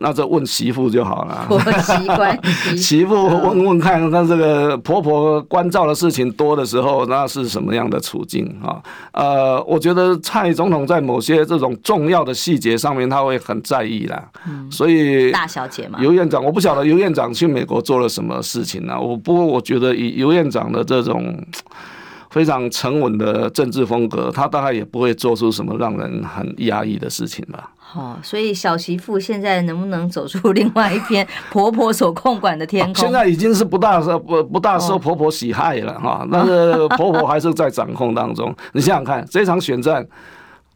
[0.00, 1.44] 那就问媳妇就好了。
[1.48, 8.82] 婆媳关系， 媳妇问问看，那这个婆婆关照的事情多的时候，那是什么样的处境啊？
[9.12, 14.22] 呃，我觉得蔡总统在某些这种重要的细节上面，他会很在意啦。
[14.70, 18.98] 所以大小姐嘛，尤院长，我不晓得尤院长去美国做了什么事情呢？
[18.98, 21.38] 我不过我觉得以尤院长的这种
[22.30, 27.70] 非常沉稳的政治风格，他大概也不会做出什么让人很压抑的事情吧。
[27.94, 33.04] 哦，所以小媳妇现在能不能走出 另外一片婆婆所控管的天空？
[33.04, 38.54] 现在已经是不大受不不大受婆婆喜爱了哈， 但是婆婆还是在掌控当中。
[38.72, 40.06] 你想想看，这场选战。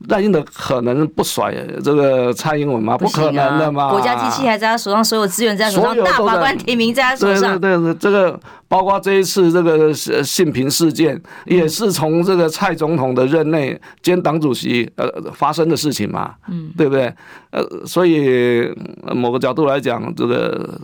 [0.08, 2.98] 赖清德可能不甩这个蔡英文吗？
[2.98, 3.90] 不可能的嘛！
[3.90, 7.58] 国家机器还在他手上，所有资源在手上，大法官提名在他手上。
[7.58, 17.10] 对对对，这个包括这一次这个性平事件，也是从这个蔡总统的任内兼党主席呃发生的事情嘛，嗯，对不对？
[17.50, 18.70] 呃，所以
[19.14, 20.78] 某个角度来讲，这个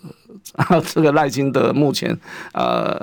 [0.87, 2.19] 这个赖清德目前
[2.55, 2.99] 呃，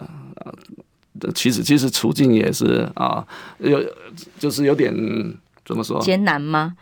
[1.35, 3.23] 其实其实处境也是啊，
[3.59, 3.79] 有
[4.39, 4.91] 就是有点。
[5.69, 6.01] 怎么说？
[6.01, 6.73] 艰难吗？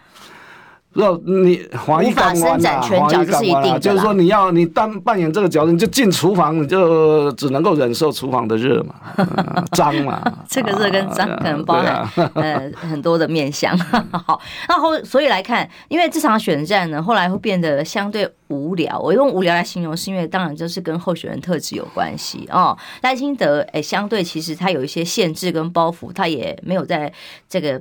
[0.93, 8.95] 若你华裔港湾啊，华裔港湾啊，就是说你要你当扮演这个角色，你就进厨房，你就只能够忍受厨房的热嘛，
[9.73, 10.19] 脏嘛。
[10.49, 13.77] 这个热跟脏可能包含呃很多的面向。
[14.25, 18.97] 好，那后所以来看，因为这场选战呢，后来会变得相对无聊。
[18.97, 22.75] 我用无聊来形容，是因为当然就是跟候选人特质有关系哦。
[23.03, 27.13] 赖清德哎，相对其实他有一些限制跟包袱，他也没有在
[27.47, 27.79] 这个。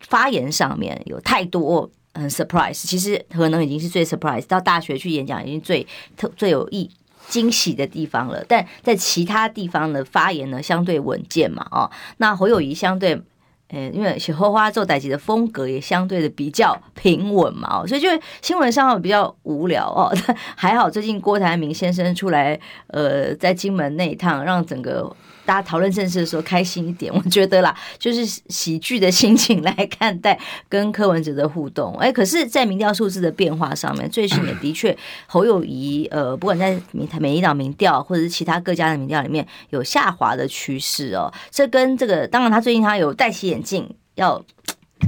[0.00, 4.46] 发言上面有太多很 surprise，其实可能已经是最 surprise。
[4.46, 6.90] 到大学去演讲已经最特最有意
[7.28, 8.44] 惊喜的地方了。
[8.48, 13.20] 但在其他地方的发言呢，相对稳健嘛，哦，那侯友宜相对
[13.68, 18.08] 呃，因为写后花做代志的风格也相对的比较平稳嘛，哦，所以就
[18.40, 20.14] 新闻上比较无聊哦。
[20.56, 25.14] 还好最近郭台铭先生出来，呃，在金门那一趟，让整个。
[25.46, 30.36] 大家讨论政事的时候开心一点，我觉得啦，就是喜剧的心情来看待
[30.68, 31.94] 跟柯文哲的互动。
[31.98, 34.98] 哎，可是，在民调数字的变化上面，最近也的确
[35.28, 41.32] 侯友谊，呃，不管在民美丽岛民调或者是其他各家的民调里面有下滑的趋势哦。
[41.52, 44.44] 这跟这个，当然他最近他有戴起眼镜要。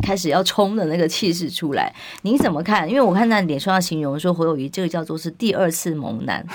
[0.02, 2.86] 开始要冲的那个气势出来，您怎么看？
[2.86, 6.46] 因为我看那脸书上形容说侯友谊这个叫做是第二次猛男。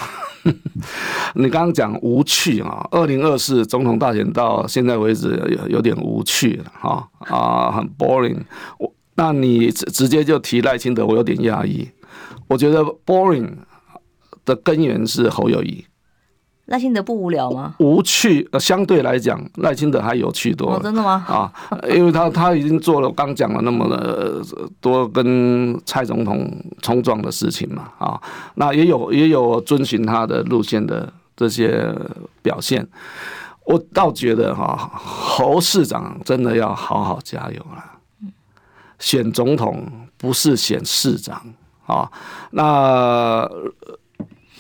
[1.33, 8.37] 你刚刚讲无趣啊，二零二四总统大选到现在为止有有点无趣了哈啊，很 boring。
[8.77, 11.89] 我那你直直接就提赖清德，我有点讶异。
[12.47, 13.49] 我觉得 boring
[14.45, 15.83] 的根源是侯友谊。
[16.67, 17.75] 赖清德不无聊吗？
[17.79, 20.77] 无趣，呃，相对来讲，赖清德还有趣多了。
[20.77, 21.25] 哦，真的吗？
[21.27, 21.51] 啊，
[21.93, 24.41] 因为他他已经做了刚讲了那么的
[24.79, 26.49] 多跟蔡总统
[26.81, 28.21] 冲撞的事情嘛，啊，
[28.55, 31.93] 那也有也有遵循他的路线的这些
[32.41, 32.87] 表现。
[33.65, 37.83] 我倒觉得哈，侯市长真的要好好加油了。
[38.99, 39.85] 选总统
[40.17, 41.41] 不是选市长
[41.85, 42.09] 啊，
[42.51, 43.49] 那。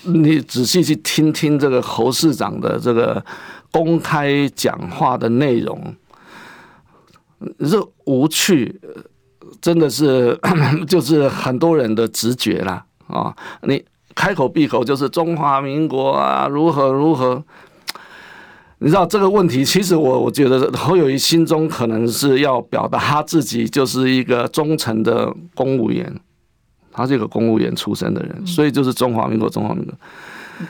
[0.03, 3.23] 你仔细去听听这个侯市长的这个
[3.71, 5.95] 公开讲话的内容，
[7.59, 8.79] 这无趣，
[9.61, 10.37] 真的是
[10.87, 13.35] 就是很多人的直觉啦啊！
[13.63, 17.43] 你开口闭口就是中华民国啊，如何如何？
[18.79, 26.13] 你知道这个问题，其实我我觉得侯友谊心中可能是要表达他自己就是一个忠诚的公务员。
[26.93, 29.93] 他是一个公务员出身的人，所以就是中华民国，中华民国。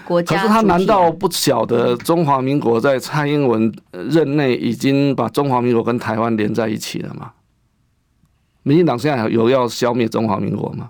[0.05, 0.37] 国家。
[0.37, 7.33] 可是他难道不晓得中华民国在蔡英文任内已经把中华民国跟台湾连在一起了吗？
[8.63, 10.89] 民进党现在有要消灭中华民国吗？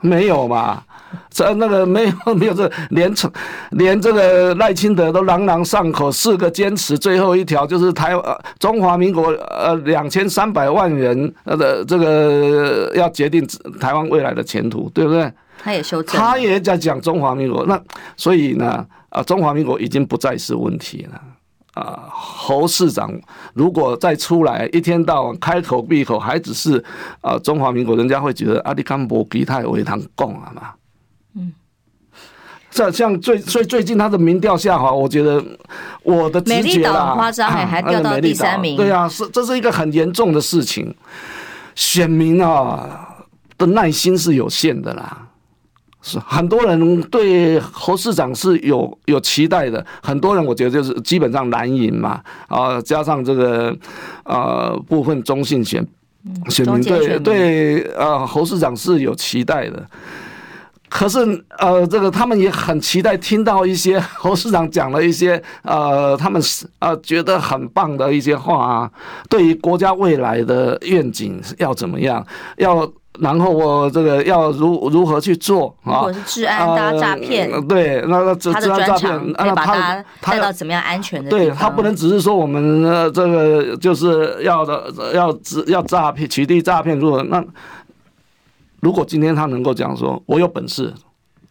[0.00, 0.86] 没有吧。
[1.30, 3.12] 这那个没有没有这连
[3.70, 13.46] 连这个赖清德都朗朗上口四个坚持，最后一条就是台呃中华民国呃两千三百万人呃的这个要决定
[13.80, 15.32] 台湾未来的前途，对不对？
[15.60, 17.80] 他也修正，他也在讲中华民国，那
[18.16, 21.20] 所以呢啊中华民国已经不再是问题了
[21.74, 22.08] 啊。
[22.12, 23.12] 侯市长
[23.54, 26.82] 如果再出来一天到晚开口闭口还只是
[27.20, 30.62] 啊中华民国，人家会觉得阿里康博基泰为堂讲啊嘛。
[32.68, 35.42] 嗯，这像最所以最近他的民调下滑，我觉得
[36.02, 38.76] 我的直觉啦，很夸张，还掉到第三名。
[38.76, 40.94] 对啊，是这是一个很严重的事情。
[41.74, 43.16] 选民啊
[43.56, 45.28] 的耐心是有限的啦，
[46.02, 53.76] 是很多人对侯市长是有有期待的，很多人我觉得就是基本上蓝营嘛啊，加上这个
[54.24, 55.86] 呃部分中性选
[56.48, 59.88] 选民对对呃侯市长是有期待的。
[60.88, 68.90] 可是，呃，这个他们也很期待听到一些 侯市长讲了一些，呃，他们是呃觉得很棒的一些话啊。
[69.28, 76.00] 对于国家未来的愿景要怎么样，要然后我这个要如如何去做啊？
[76.00, 77.60] 或者是治安大诈骗、呃？
[77.62, 81.28] 对，那个治安诈骗，那他他带到怎么样安全的？
[81.28, 87.44] 对他不能只是说我们呃这个就是要的要要诈骗取缔诈骗，如果那。
[88.80, 90.92] 如果今天他能够讲说，我有本事，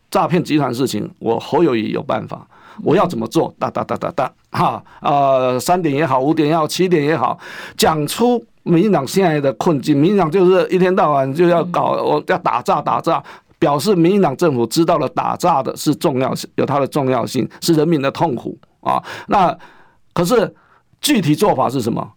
[0.10, 2.48] 诈骗集团事情，我侯友谊有办法，
[2.84, 3.54] 我要怎么做？
[3.60, 7.38] 哒哒哒哒哒，哈，呃，三点也好，五点也好，七点也好，
[7.76, 9.96] 讲出民进党现在的困境。
[9.96, 13.22] 民进党就是一天到晚就要搞，我要打诈打诈，
[13.60, 19.04] 表示民进党政府知道了打诈的是重要性，有它的重要性，是人民的痛苦啊。
[19.28, 19.58] 那
[20.14, 20.56] 可是
[21.02, 22.14] 具体做法是什么？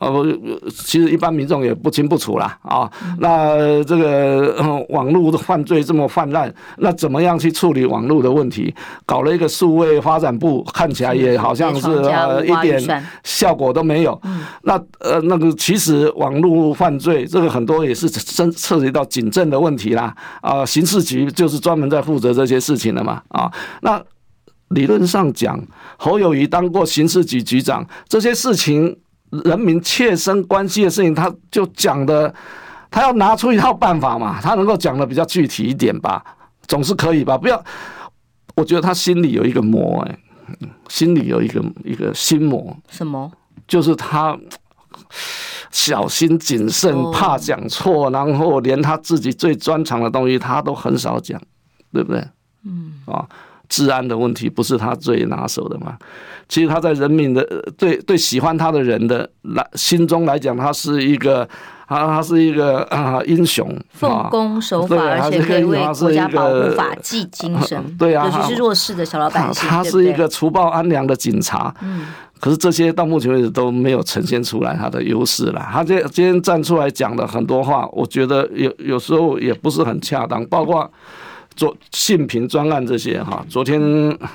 [0.00, 0.24] 呃，不，
[0.70, 2.90] 其实一般民众也不清不楚啦啊。
[3.18, 8.74] 那这个网络的犯罪这么泛滥，那怎么样去处理网络的问题？
[9.04, 14.18] 搞了一个数位发展部，看起来也好像是呃一点效果都没有。
[14.62, 20.64] 那呃，那个其实网络犯罪这个很多也是涉涉及到警政的问题啦啊。
[20.64, 23.52] 刑事局就是专门在负责这些事情的嘛啊。
[23.82, 24.02] 那
[24.68, 25.62] 理论上讲，
[25.98, 28.96] 侯友谊当过刑事局局长，这些事情。
[29.44, 32.32] 人民切身关系的事情，他就讲的，
[32.90, 36.24] 他要拿出一套办法嘛，他能够讲的比较具体一点吧，
[36.66, 37.38] 总是可以吧？
[37.38, 37.64] 不要，
[38.56, 40.18] 我觉得他心里有一个魔，哎，
[40.88, 42.76] 心里有一个一个心魔。
[42.88, 43.30] 什么？
[43.68, 44.36] 就是他
[45.70, 51.40] 小心谨慎，怕讲错，然后连他自己最专长的东西他都很少讲，
[51.92, 52.26] 对不对？
[52.64, 53.24] 嗯，啊。
[53.70, 55.96] 治安的问题不是他最拿手的嘛？
[56.46, 57.42] 其实他在人民的
[57.78, 61.48] 对对喜欢他的人的来心中来讲，他是一个。
[61.90, 67.82] 他他是一个啊英雄，奉公守法，而且可以为国家保护法纪精神。
[67.98, 69.68] 对啊，尤其是弱势的小老百姓。
[69.68, 71.74] 他是一个除暴安良的警察。
[71.82, 72.06] 嗯，
[72.38, 75.68] 可是这些到目前为止都没有呈现出来他的优势了。
[75.72, 80.88] 他这今天站出来讲的很多话，我觉得有有时候也不是很恰当，包括
[81.56, 83.44] 做性平专案这些哈。
[83.48, 83.80] 昨天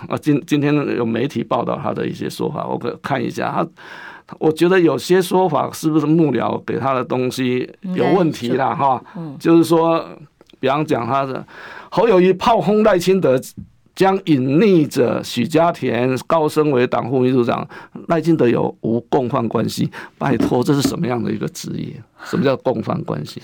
[0.07, 3.67] 啊，今今天有媒体报道他的一些说法，我可看一下他。
[4.39, 8.99] 我觉得有些说法是不是幕僚给他的东西有问题啦哈？
[9.39, 10.03] 就是说，
[10.59, 11.45] 比方讲他的
[11.91, 13.39] 侯友谊炮轰赖清德，
[13.93, 17.67] 将隐匿者许家田高升为党副秘书长，
[18.07, 19.91] 赖清德有无共犯关系？
[20.17, 21.93] 拜托，这是什么样的一个职业？
[22.23, 23.39] 什么叫共犯关系？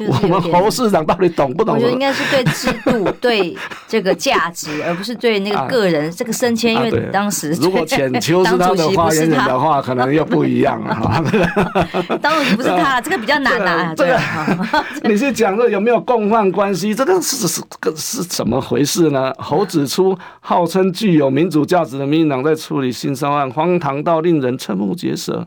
[0.00, 1.74] 我们侯市长到底懂不懂？
[1.74, 6.74] 我觉得应该是对制度、 对这个价值，而不是对那个个人这个升迁。
[6.74, 11.22] 因为当时如果浅秋是他的发言人的话，可能又不一样了。
[12.22, 13.94] 当主席不是他，这个比较难啊。
[13.94, 14.20] 这个
[15.08, 16.94] 你是讲说有没有共犯关系？
[16.94, 19.32] 这个是是个是怎么回事呢？
[19.38, 25.46] 侯指出，号称具有民主价值的民进党在处理性骚案，荒唐到令人瞠目结舌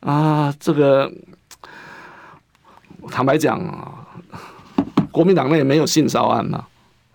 [0.00, 0.54] 啊！
[0.60, 1.10] 这个。
[3.10, 4.06] 坦白讲啊，
[5.10, 6.64] 国民党内没有性骚案吗？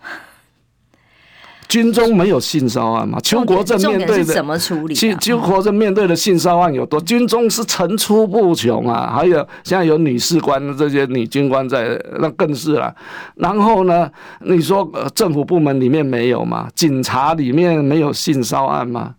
[1.66, 3.18] 军中没有性骚案吗？
[3.20, 4.94] 邱国正面对的怎么处理？
[4.94, 7.00] 邱邱国正面对的性骚案有多？
[7.00, 9.12] 军中是层出不穷啊！
[9.12, 12.94] 还有现在有女士官这些女军官在，那更是了。
[13.34, 14.08] 然后呢，
[14.42, 16.68] 你说政府部门里面没有吗？
[16.76, 19.16] 警察里面没有性骚案吗？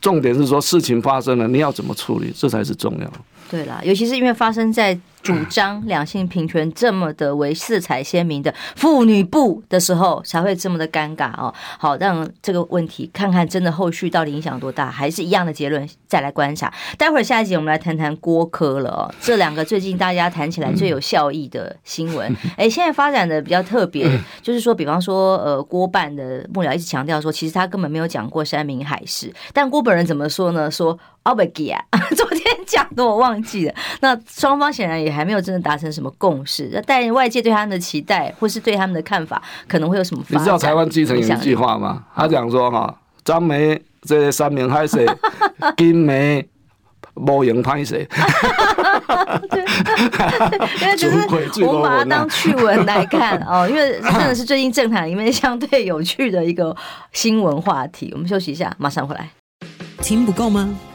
[0.00, 2.32] 重点是说事情发生了，你要怎么处理？
[2.34, 3.12] 这才是重要。
[3.50, 4.98] 对啦，尤其是因为发生在。
[5.24, 11.52] 主张两性平权这么的为色彩鲜明的妇女部的时候，才会这么的尴尬哦。
[11.78, 16.70] 好，让这个问题看看真的后续到底影响多大，还是一样的结论，再来观察。
[16.98, 22.36] 待会儿下一集我们来谈谈郭科了哦，这两个最近大家谈起来最有效益的新闻。
[22.58, 24.06] 哎，现在发展的比较特别，
[24.42, 30.70] 就是说，比方说，呃，郭办的幕僚一直强调说，其实他根本没有讲过山明海誓，但郭本人怎么说呢？
[30.70, 30.98] 说。
[31.24, 31.82] 奥贝吉啊，
[32.16, 33.74] 昨天讲的我忘记了。
[34.00, 36.82] 那双方显然也还没有真的达成什么共识。
[36.86, 40.22] 但外界对他们的期待，或是对他们的看法，可能会有什么？
[40.28, 42.04] 你知道台湾基层有一句话吗？
[42.14, 42.94] 他讲说哈，
[43.24, 45.06] 张梅这三名海誓，
[45.78, 46.46] 金梅
[47.14, 48.06] 无用歹势。
[49.50, 49.64] 对，
[50.82, 51.26] 因为就是
[51.64, 56.76] 我们把它当趣闻来看哦，因为真的是最近政坛里面相对有趣的一个
[57.12, 58.10] 新闻话题。
[58.12, 59.30] 我们休息一下，马上回来。
[60.02, 60.68] 听不够吗？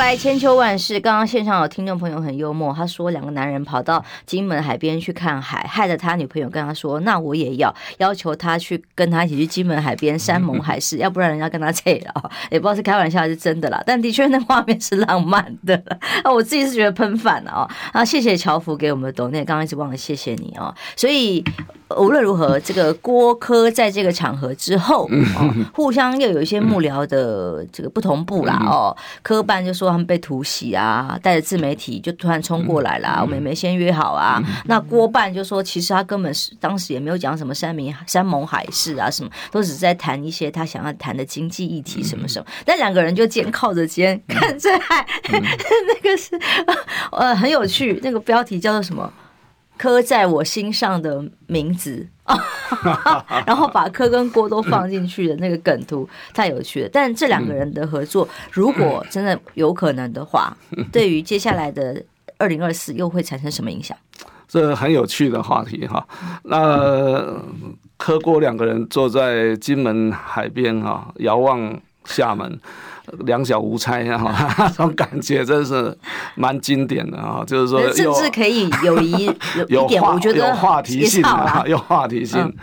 [0.00, 15.80] 来千秋万世，刚刚线上有听众朋友很幽默，他说两个男人跑到金门海边去看海，害得他女朋友跟他说：“那我也要要求他去跟他一起去金门海边山盟海誓，要不然人家跟他扯了。”也不知道是开玩笑还是真的啦，但的确那画面是浪漫的
[16.24, 17.70] 啊，我自己是觉得喷饭了啊！
[17.92, 20.74] 啊，谢谢乔福给我们的抖内，刚刚一直忘了谢谢你哦。
[20.96, 21.44] 所以
[21.98, 29.89] 无论如何，这个郭柯在这个场合之后，哦、互相又有一些幕僚的这个不同步啦哦，柯办就说。
[29.90, 34.42] 说他们被突袭啊，带着自媒体就突然冲过来了，我们也没先约好啊。
[34.66, 42.46] 那郭办就说，其实他根本是当时也没有讲什么山明山盟海誓啊，什么都只是在谈一些他想要谈的经济议题什么什么。
[42.64, 46.38] 但两个人就肩靠着肩看着海， 那个是
[47.12, 49.12] 呃很有趣，那个标题叫做什么？
[49.80, 52.06] 刻在我心上的名字。
[53.44, 56.88] 然后把柯跟郭都放进去的那个梗图太有趣了。
[56.92, 60.56] 但这两个人的合作，如果真的有可能的话，
[60.92, 62.00] 对于接下来的
[62.38, 63.96] 二零二四又会产生什么影响？
[64.46, 66.06] 这很有趣的话题哈。
[66.44, 67.24] 那
[67.96, 72.58] 柯郭两个人坐在金门海边哈，遥望厦门。
[73.24, 75.92] 两小无猜哈， 那种感觉真是
[76.36, 77.42] 蛮经典的啊！
[77.44, 79.26] 就是说，甚至可以有一
[79.66, 82.54] 有一点，我觉得有话题性啊， 有话题性。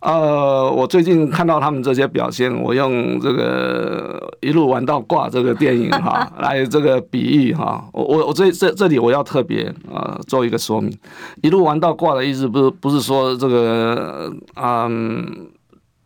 [0.00, 7.84] 呃，我最近看到他们这些表现，我用这个一路玩到挂这个电影哈来这个比喻哈。
[7.92, 10.92] 我我我这这这里我要特别呃做一个说明，
[11.42, 15.46] 一路玩到挂的意思不是不是说这个嗯。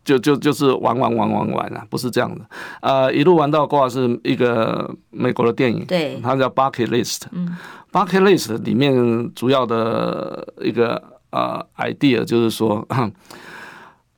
[0.03, 2.43] 就就就是玩玩玩玩玩啊，不是这样的。
[2.81, 7.21] 呃，一路玩到挂是一个美国的电影，对，它叫 Bucket List。
[7.31, 7.55] 嗯
[7.91, 13.11] ，Bucket List 里面主要的一个呃 idea 就是说，啊、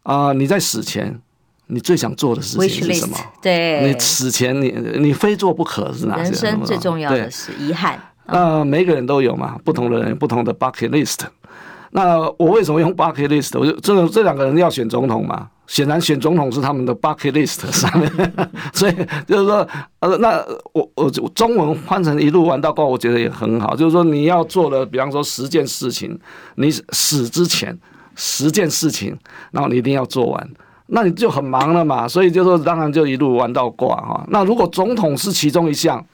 [0.03, 1.19] 呃，你在死前
[1.67, 3.17] 你最想做的事情是什么？
[3.41, 4.69] 对，你死前你
[4.99, 6.23] 你非做不可是哪些？
[6.23, 7.99] 人生最重要的是遗憾。
[8.25, 11.19] 那、呃、每个人都有嘛，不同的人不同的 Bucket List。
[11.95, 13.55] 那我为什么用 bucket list？
[13.59, 18.34] 我就这个这两个人要选总统嘛，显然选总统是他们的 bucket list 上面，
[18.74, 18.93] 所以
[19.26, 19.67] 就是说，
[20.01, 20.39] 呃，那
[20.71, 23.76] 我我中文换成一路玩到挂，我觉得也很好。
[23.76, 26.15] 就是说你要做的，比方说十件事情，
[26.57, 27.76] 你死之前
[28.15, 29.17] 十件事情，
[29.49, 30.49] 然后你一定要做完，
[30.86, 32.07] 那你就很忙了嘛。
[32.07, 34.24] 所以就说当然就一路玩到挂哈。
[34.30, 36.05] 那如果总统是其中一项。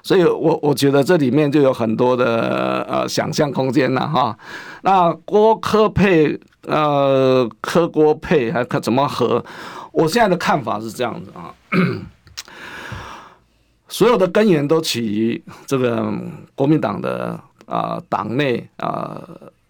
[0.00, 4.34] 所以我我觉得这里面就有很多的呃想象空间了哈。
[4.82, 9.44] 那郭柯佩呃科锅配还看怎么合？
[9.92, 11.52] 我现在的看法是这样子啊，
[13.88, 16.12] 所有的根源都起于这个
[16.54, 19.20] 国民党的啊党内啊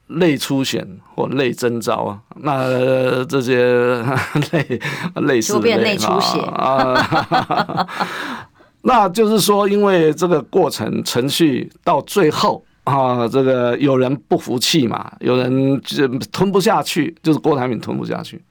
[0.09, 4.03] 内初选或内征召啊，那这些
[4.53, 4.81] 类
[5.23, 7.87] 类似的内出血啊。
[8.83, 18.43] 那就是说，因为这个过程程序到最后啊，这个有人不服气嘛，有人就吞不下去，就是郭台铭吞不下去，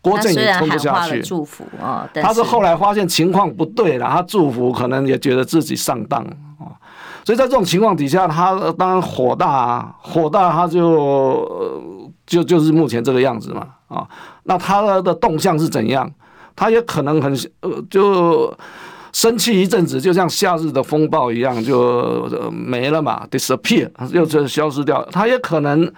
[0.00, 1.20] 郭正也吞不下去。
[1.22, 6.22] 祝福啊，他是后来发现情况不对了，他祝福可能也觉得自己上当
[6.58, 6.72] 啊，
[7.24, 14.08] 所以在这种情况底下，他当然火大啊，火大他就就就是目前这个样子嘛啊。
[14.44, 16.10] 那他的动向是怎样？
[16.56, 18.52] 他也可能很呃就。
[19.12, 25.04] 生气一阵子，就像夏日的风暴一样，就没了嘛，disappear，又就消失掉。
[25.12, 25.92] 他也可能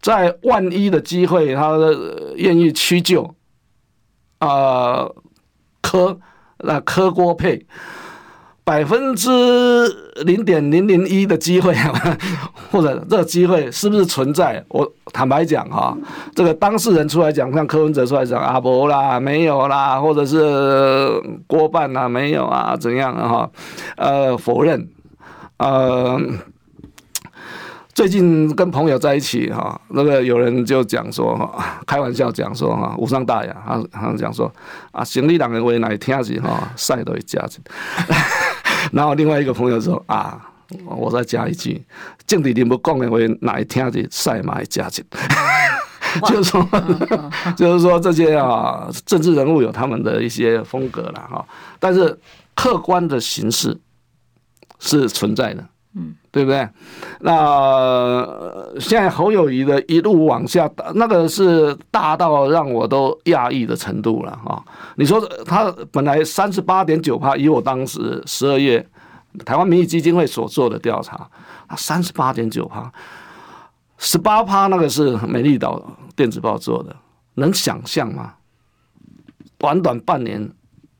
[0.00, 1.76] 在万一的机会，他
[2.36, 3.34] 愿意屈就，
[4.38, 5.08] 啊、
[5.82, 6.18] 磕，
[6.58, 7.66] 那磕锅配。
[8.62, 9.28] 百分之
[10.24, 11.74] 零点零零一的机会，
[12.70, 14.64] 或者这个机会是不是存在？
[14.68, 15.96] 我坦白讲哈，
[16.34, 23.50] 这个当事人出来讲，像柯文哲出来讲啊，不啦，没有啦，或者是郭办啦，没有啊，怎样哈？
[23.96, 24.88] 呃，否认，
[25.58, 26.20] 呃。
[27.92, 31.36] 最近跟朋友在一起哈，那个有人就讲说，
[31.86, 33.54] 开玩笑讲说哈，无伤大雅。
[33.66, 34.50] 他他讲说
[34.92, 37.60] 啊，行李两个为哪听起哈，晒都会加紧。
[38.92, 40.40] 然后另外一个朋友说啊，
[40.84, 41.84] 我再加一句，
[42.26, 45.04] 政治人物讲的为哪一听起晒嘛会加进。
[46.26, 46.68] 就是说，
[47.56, 51.46] 就是说这些啊，政治人物有他们的一些风格了哈，
[51.78, 52.18] 但是
[52.56, 53.78] 客观的形式
[54.80, 55.64] 是存在的。
[55.92, 56.68] 嗯，对不对？
[57.18, 58.24] 那
[58.78, 64.62] 现在侯友宜的一路往下，那个是大到让我都讶异的程度了啊！
[64.94, 68.86] 你说他本来三十八点九趴，以我当时十二月
[69.44, 71.28] 台湾民意基金会所做的调查，
[71.76, 72.92] 三十八点九趴，
[73.98, 75.82] 十八趴那个是美丽岛
[76.14, 76.94] 电子报做的，
[77.34, 78.34] 能想象吗？
[79.58, 80.48] 短短半年，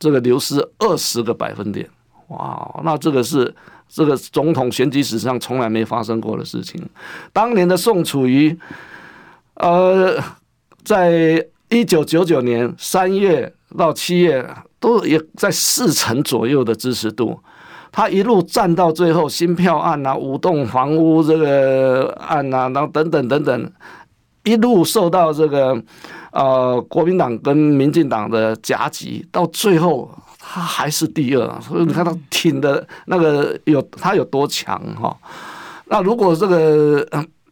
[0.00, 1.88] 这个流失二十个百分点，
[2.26, 2.80] 哇！
[2.82, 3.54] 那这个是。
[3.92, 6.80] 这个总统选举史上从来没发生过的事情。
[7.32, 8.56] 当年的宋楚瑜，
[9.54, 10.16] 呃，
[10.84, 17.36] 在一九九九年三月到七月，都也在四成左右的支持度。
[17.90, 23.72] 他一路战到最后，新票案啊，五栋房屋这个案啊，然后等等等等，
[24.44, 25.82] 一路受到这个
[26.30, 30.08] 呃国民党跟民进党的夹击，到最后。
[30.52, 35.16] 他还是第二，所以你看他挺的那个有他有多强哈？
[35.86, 37.06] 那如果这个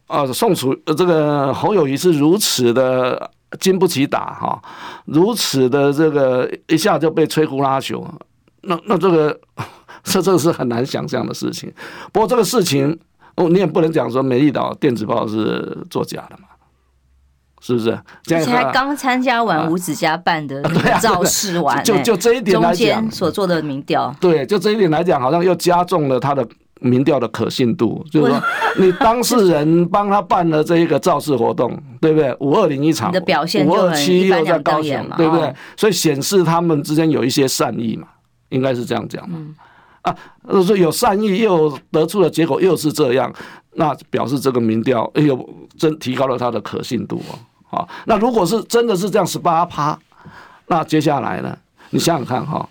[0.09, 3.30] 呃宋楚这个侯友谊是如此的
[3.61, 4.61] 经不起打哈，
[5.05, 8.05] 如此的这个一下就被摧枯拉朽，
[8.62, 9.38] 那那这个
[10.03, 11.72] 这这个是很难想象的事情。
[12.12, 12.99] 不过这个事情
[13.36, 16.49] 哦，你也不能讲说美丽岛电子报是作假的嘛。
[17.68, 17.90] 是不是？
[17.90, 20.62] 而且还刚参加完五子家办的
[21.02, 26.46] 造势完，就就这一点来讲，所做的民调，对，就这一点来讲，好像又加重了他的
[26.80, 28.02] 民调的可信度。
[28.10, 28.42] 就是说，
[28.78, 32.34] 你当事人帮他办了这一个造势活动， 对不对？
[32.40, 35.54] 五二零一场，的表现五二七又在高雄，对不对？
[35.76, 38.08] 所以显示他们之间有一些善意嘛，
[38.48, 39.38] 应该是这样讲嘛。
[40.00, 40.16] 啊，
[40.64, 43.30] 说有善意又得出的结果又是这样，
[43.74, 45.38] 那表示这个民调哎呦，
[45.76, 47.36] 真提高了他的可信度哦。
[47.70, 49.98] 好，那如果是真的是这样十八趴，
[50.66, 51.56] 那接下来呢？
[51.90, 52.68] 你想想看哈，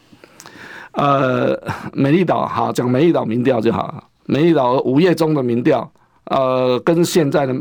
[0.91, 1.59] 呃，
[1.93, 4.03] 美丽岛好讲美丽岛民调就好了。
[4.25, 5.89] 美丽岛五月中的民调，
[6.25, 7.53] 呃，跟现在的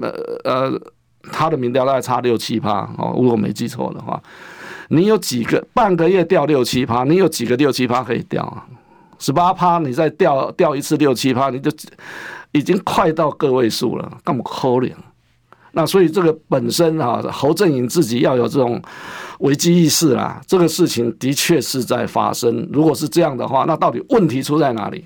[0.45, 0.73] 呃
[1.31, 4.21] 他的民调大概差六七趴哦，如果没记错的话，
[4.89, 8.65] 你有几个半个月掉六七趴，你有几个六七趴可以掉啊？
[9.19, 11.71] 十八趴，你再掉掉一次六七趴，你就
[12.53, 14.93] 已经快到个位数了，那么可怜？
[15.77, 18.81] 那所以这个本身啊，侯振颖自己要有这种
[19.41, 20.41] 危机意识啦。
[20.47, 22.67] 这个事情的确是在发生。
[22.73, 25.05] 如果是这样的话，那到底问题出在哪里？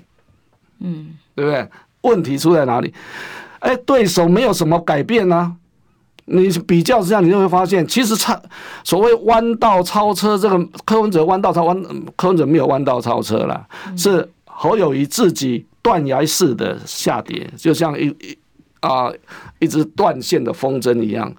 [0.79, 1.67] 嗯，对不对？
[2.03, 2.93] 问题出在哪里？
[3.59, 5.51] 哎，对手没有什么改变呢、啊。
[6.23, 8.41] 你比较之下，你就会发现，其实超
[8.85, 11.83] 所谓弯道超车，这个柯文哲弯道超弯，
[12.15, 13.67] 柯文哲没有弯道超车了，
[13.97, 18.15] 是侯友谊自己断崖式的下跌，就像一
[18.81, 19.11] 一啊
[19.59, 21.33] 一直断线的风筝一样。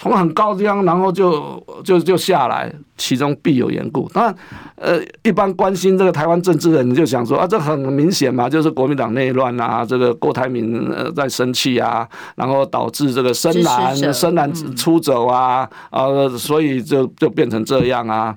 [0.00, 4.08] 从很高地方，然后就就就下来，其中必有缘故。
[4.10, 4.34] 当然，
[4.76, 16.06] 呃，一般关心这个台湾政治的人就想说啊，这很明显嘛，就是国民党内乱啊，这个郭台铭呃在生气啊，然后导致这个深蓝深蓝出走啊，啊、
[16.38, 18.36] 所以就就变成这样啊，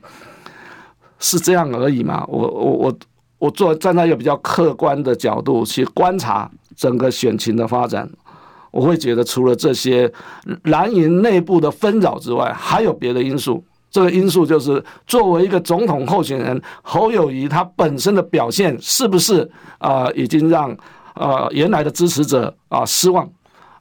[1.19, 2.25] 是这样而已嘛。
[2.27, 2.97] 我我我
[3.37, 6.49] 我坐站在一个比较客观的角度去观察
[6.81, 8.09] 整个选情的发展。
[8.71, 10.11] 我会觉得，除了这些
[10.63, 13.63] 蓝营内部的纷扰之外，还有别的因素。
[13.91, 20.75] 这个因素就是，作为一个总统候选人，侯友宜他本身的表现是不是啊、已经让
[21.13, 23.29] 啊、原来的支持者啊、失望？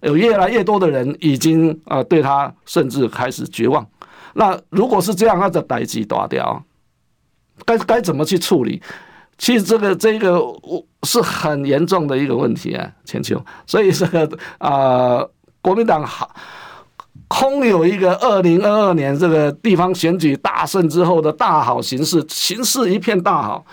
[0.03, 3.87] 有越来越多的人已经啊、呃、对他甚至开始绝望。
[4.35, 6.63] 那如果是这样，他的代志大掉，
[7.65, 8.83] 该该怎么去处理？
[9.41, 13.43] 其实这个这个我是很严重的一个问题啊，千秋。
[13.67, 14.25] 所以这个
[14.59, 15.31] 啊、呃，
[15.63, 16.31] 国民党好
[17.27, 23.65] 空有一个二零二二年这个地方选举大胜之后的大好形势，形势一片大好，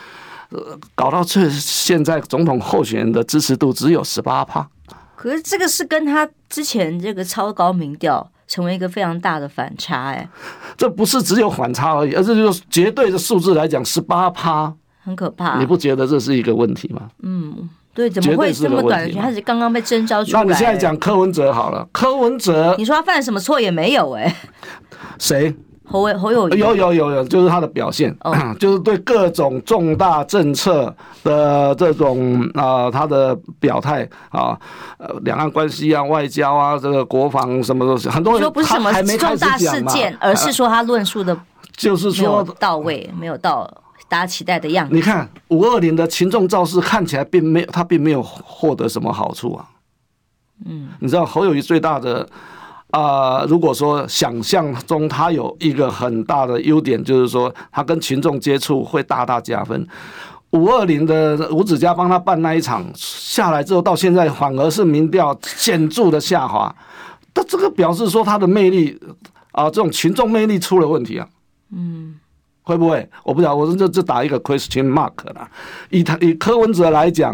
[0.51, 4.65] 呃，搞到这现在总统候选人的支持度只有十八趴。
[5.17, 10.29] 可是这个是跟他之前这个超高民调成为一个非常大的反差哎。
[10.77, 14.73] 这不是只有反差而已，而是就是绝对的数字来讲，十八趴。
[15.07, 17.03] 很可怕，你不觉得这是一个问题吗？
[17.23, 19.23] 嗯，对，怎么会这么短的时间？
[19.23, 20.43] 他是刚刚被征召出来。
[20.43, 24.35] 那你现在讲柯文哲好了，柯文哲，你说他犯了什么错也没有哎、欸？
[25.17, 25.55] 谁？
[25.85, 26.59] 侯侯友宜？
[26.59, 30.93] 有有有有，就是他的表现，哦、 就是对各种重大政策
[31.23, 34.59] 的这种啊、呃，他的表态啊，
[34.97, 41.37] 呃，两岸关系啊，外交啊，这个国防什么东西，很多人说不是什么重大事件，而是 说他论述的，
[41.77, 43.65] 就是说到位，没有到。
[44.09, 44.95] 大家期待的样子。
[44.95, 49.67] 你看五二零的群众造势看起来并没有，他并没有获得什么好处啊。
[50.65, 52.27] 嗯，你知道侯友谊最大的
[52.89, 59.87] 啊、呃，如果说想象中他有一个很大的优点，就是说他跟群众接触会大大加分。
[60.51, 66.73] 五二零的吴子嘉帮他办那一场下来之后，到现在反而是民调显著的下滑。
[67.33, 68.97] 他这个表示说他的魅力
[69.51, 71.27] 啊、呃，这种群众魅力出了问题啊。
[71.71, 72.19] 嗯。
[72.67, 73.09] 会不会？
[73.23, 75.49] 我不知道，我这这打一个 question mark 啦。
[75.89, 77.33] 以他以柯文哲来讲，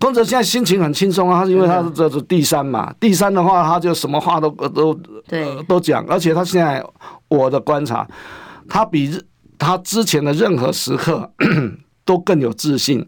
[0.00, 4.94] 柯文哲现在心情很轻松啊，他是因为他是这是第三嘛，第三的话他就什么话都都
[5.28, 6.82] 对都讲，而且他现在
[7.28, 8.08] 我的观察，
[8.66, 9.22] 他比
[9.58, 11.30] 他之前的任何时刻。
[12.12, 13.02] 都更有自信，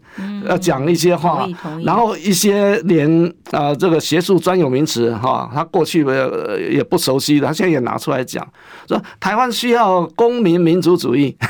[0.47, 1.47] 要讲一些话，
[1.83, 3.07] 然后一些连
[3.51, 6.03] 啊、呃、这个学术专有名词哈，他过去
[6.71, 8.43] 也不熟悉的，他现在也拿出来讲，
[8.87, 11.35] 说台湾需要公民民主主义。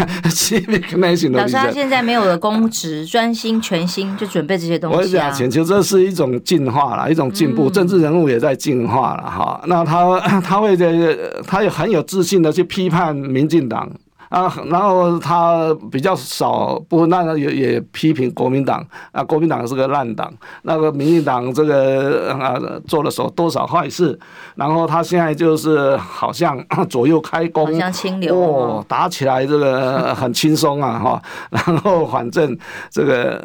[1.31, 5.27] 老师他现在没有了公职，专心全心就准备这些东西啊。
[5.27, 9.61] 我讲，其实这是一种进化了，一种进步，政治人物也在进化了哈。
[9.67, 10.93] 那他 他会在，
[11.47, 13.89] 他也很有自信的去批判民进党。
[14.35, 20.29] 啊，然后他比较少不，那也也批评国民党啊，国民党是个烂党，
[20.63, 24.19] 那个民进党这个啊做了所多少坏事，
[24.55, 32.57] 然后他现在就是好像左右开弓，好像清流哦，打起来这个很轻松啊哈，然后反正
[32.89, 33.41] 这个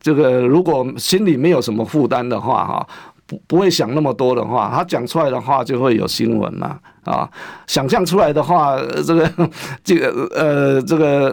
[0.00, 2.86] 这个如果心里没有什么负担的话哈。
[3.30, 7.30] 不不会想那么多的话，他讲出来的话就会有新闻嘛啊！
[7.68, 8.76] 想象出来的话，
[9.06, 9.32] 这个
[9.84, 11.30] 这个呃这个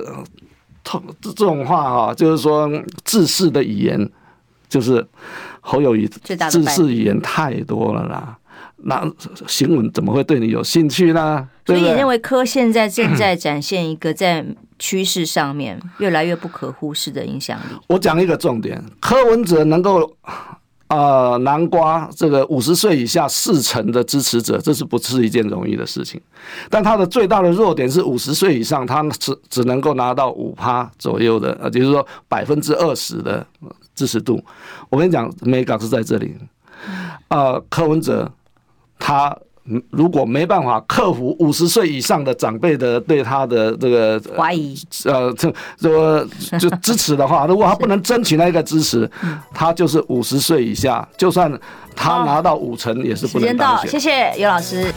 [0.84, 2.70] 这这种话哈，就是说
[3.04, 4.08] 自私的语言，
[4.70, 5.04] 就是
[5.60, 8.38] 侯友谊自私语言太多了啦。
[8.84, 9.04] 那
[9.48, 11.50] 新闻怎么会对你有兴趣呢？
[11.66, 14.45] 所以你认为柯现在正在展现一个在
[14.78, 17.64] 趋势上面越来越不可忽视的影响力。
[17.88, 20.16] 我讲一个重点，柯文哲能够。
[20.88, 26.21] 啊、呃，南瓜这个五十岁以下四成的支持者，这是不是一件容易的事情？
[26.69, 33.45] 但他的最大的弱点是五十岁以上，他只只能够拿到五趴左右的，呃，就是说百分之二十的
[33.93, 34.41] 支持度。
[34.89, 36.35] 我跟你讲，美感是在这里。
[37.27, 38.31] 啊、呃，柯文哲
[38.97, 39.38] 他
[39.91, 46.26] 如果没办法克服五十岁以上的长辈的对他的这个怀疑，呃，这这
[46.57, 49.09] 就支持的话， 如果他不能争取那个支持，
[49.53, 51.51] 他就是五十岁以下，就算
[51.95, 53.89] 他拿到五成也是不能当选。
[53.89, 53.99] 时间到，谢
[54.34, 54.93] 谢尤老师。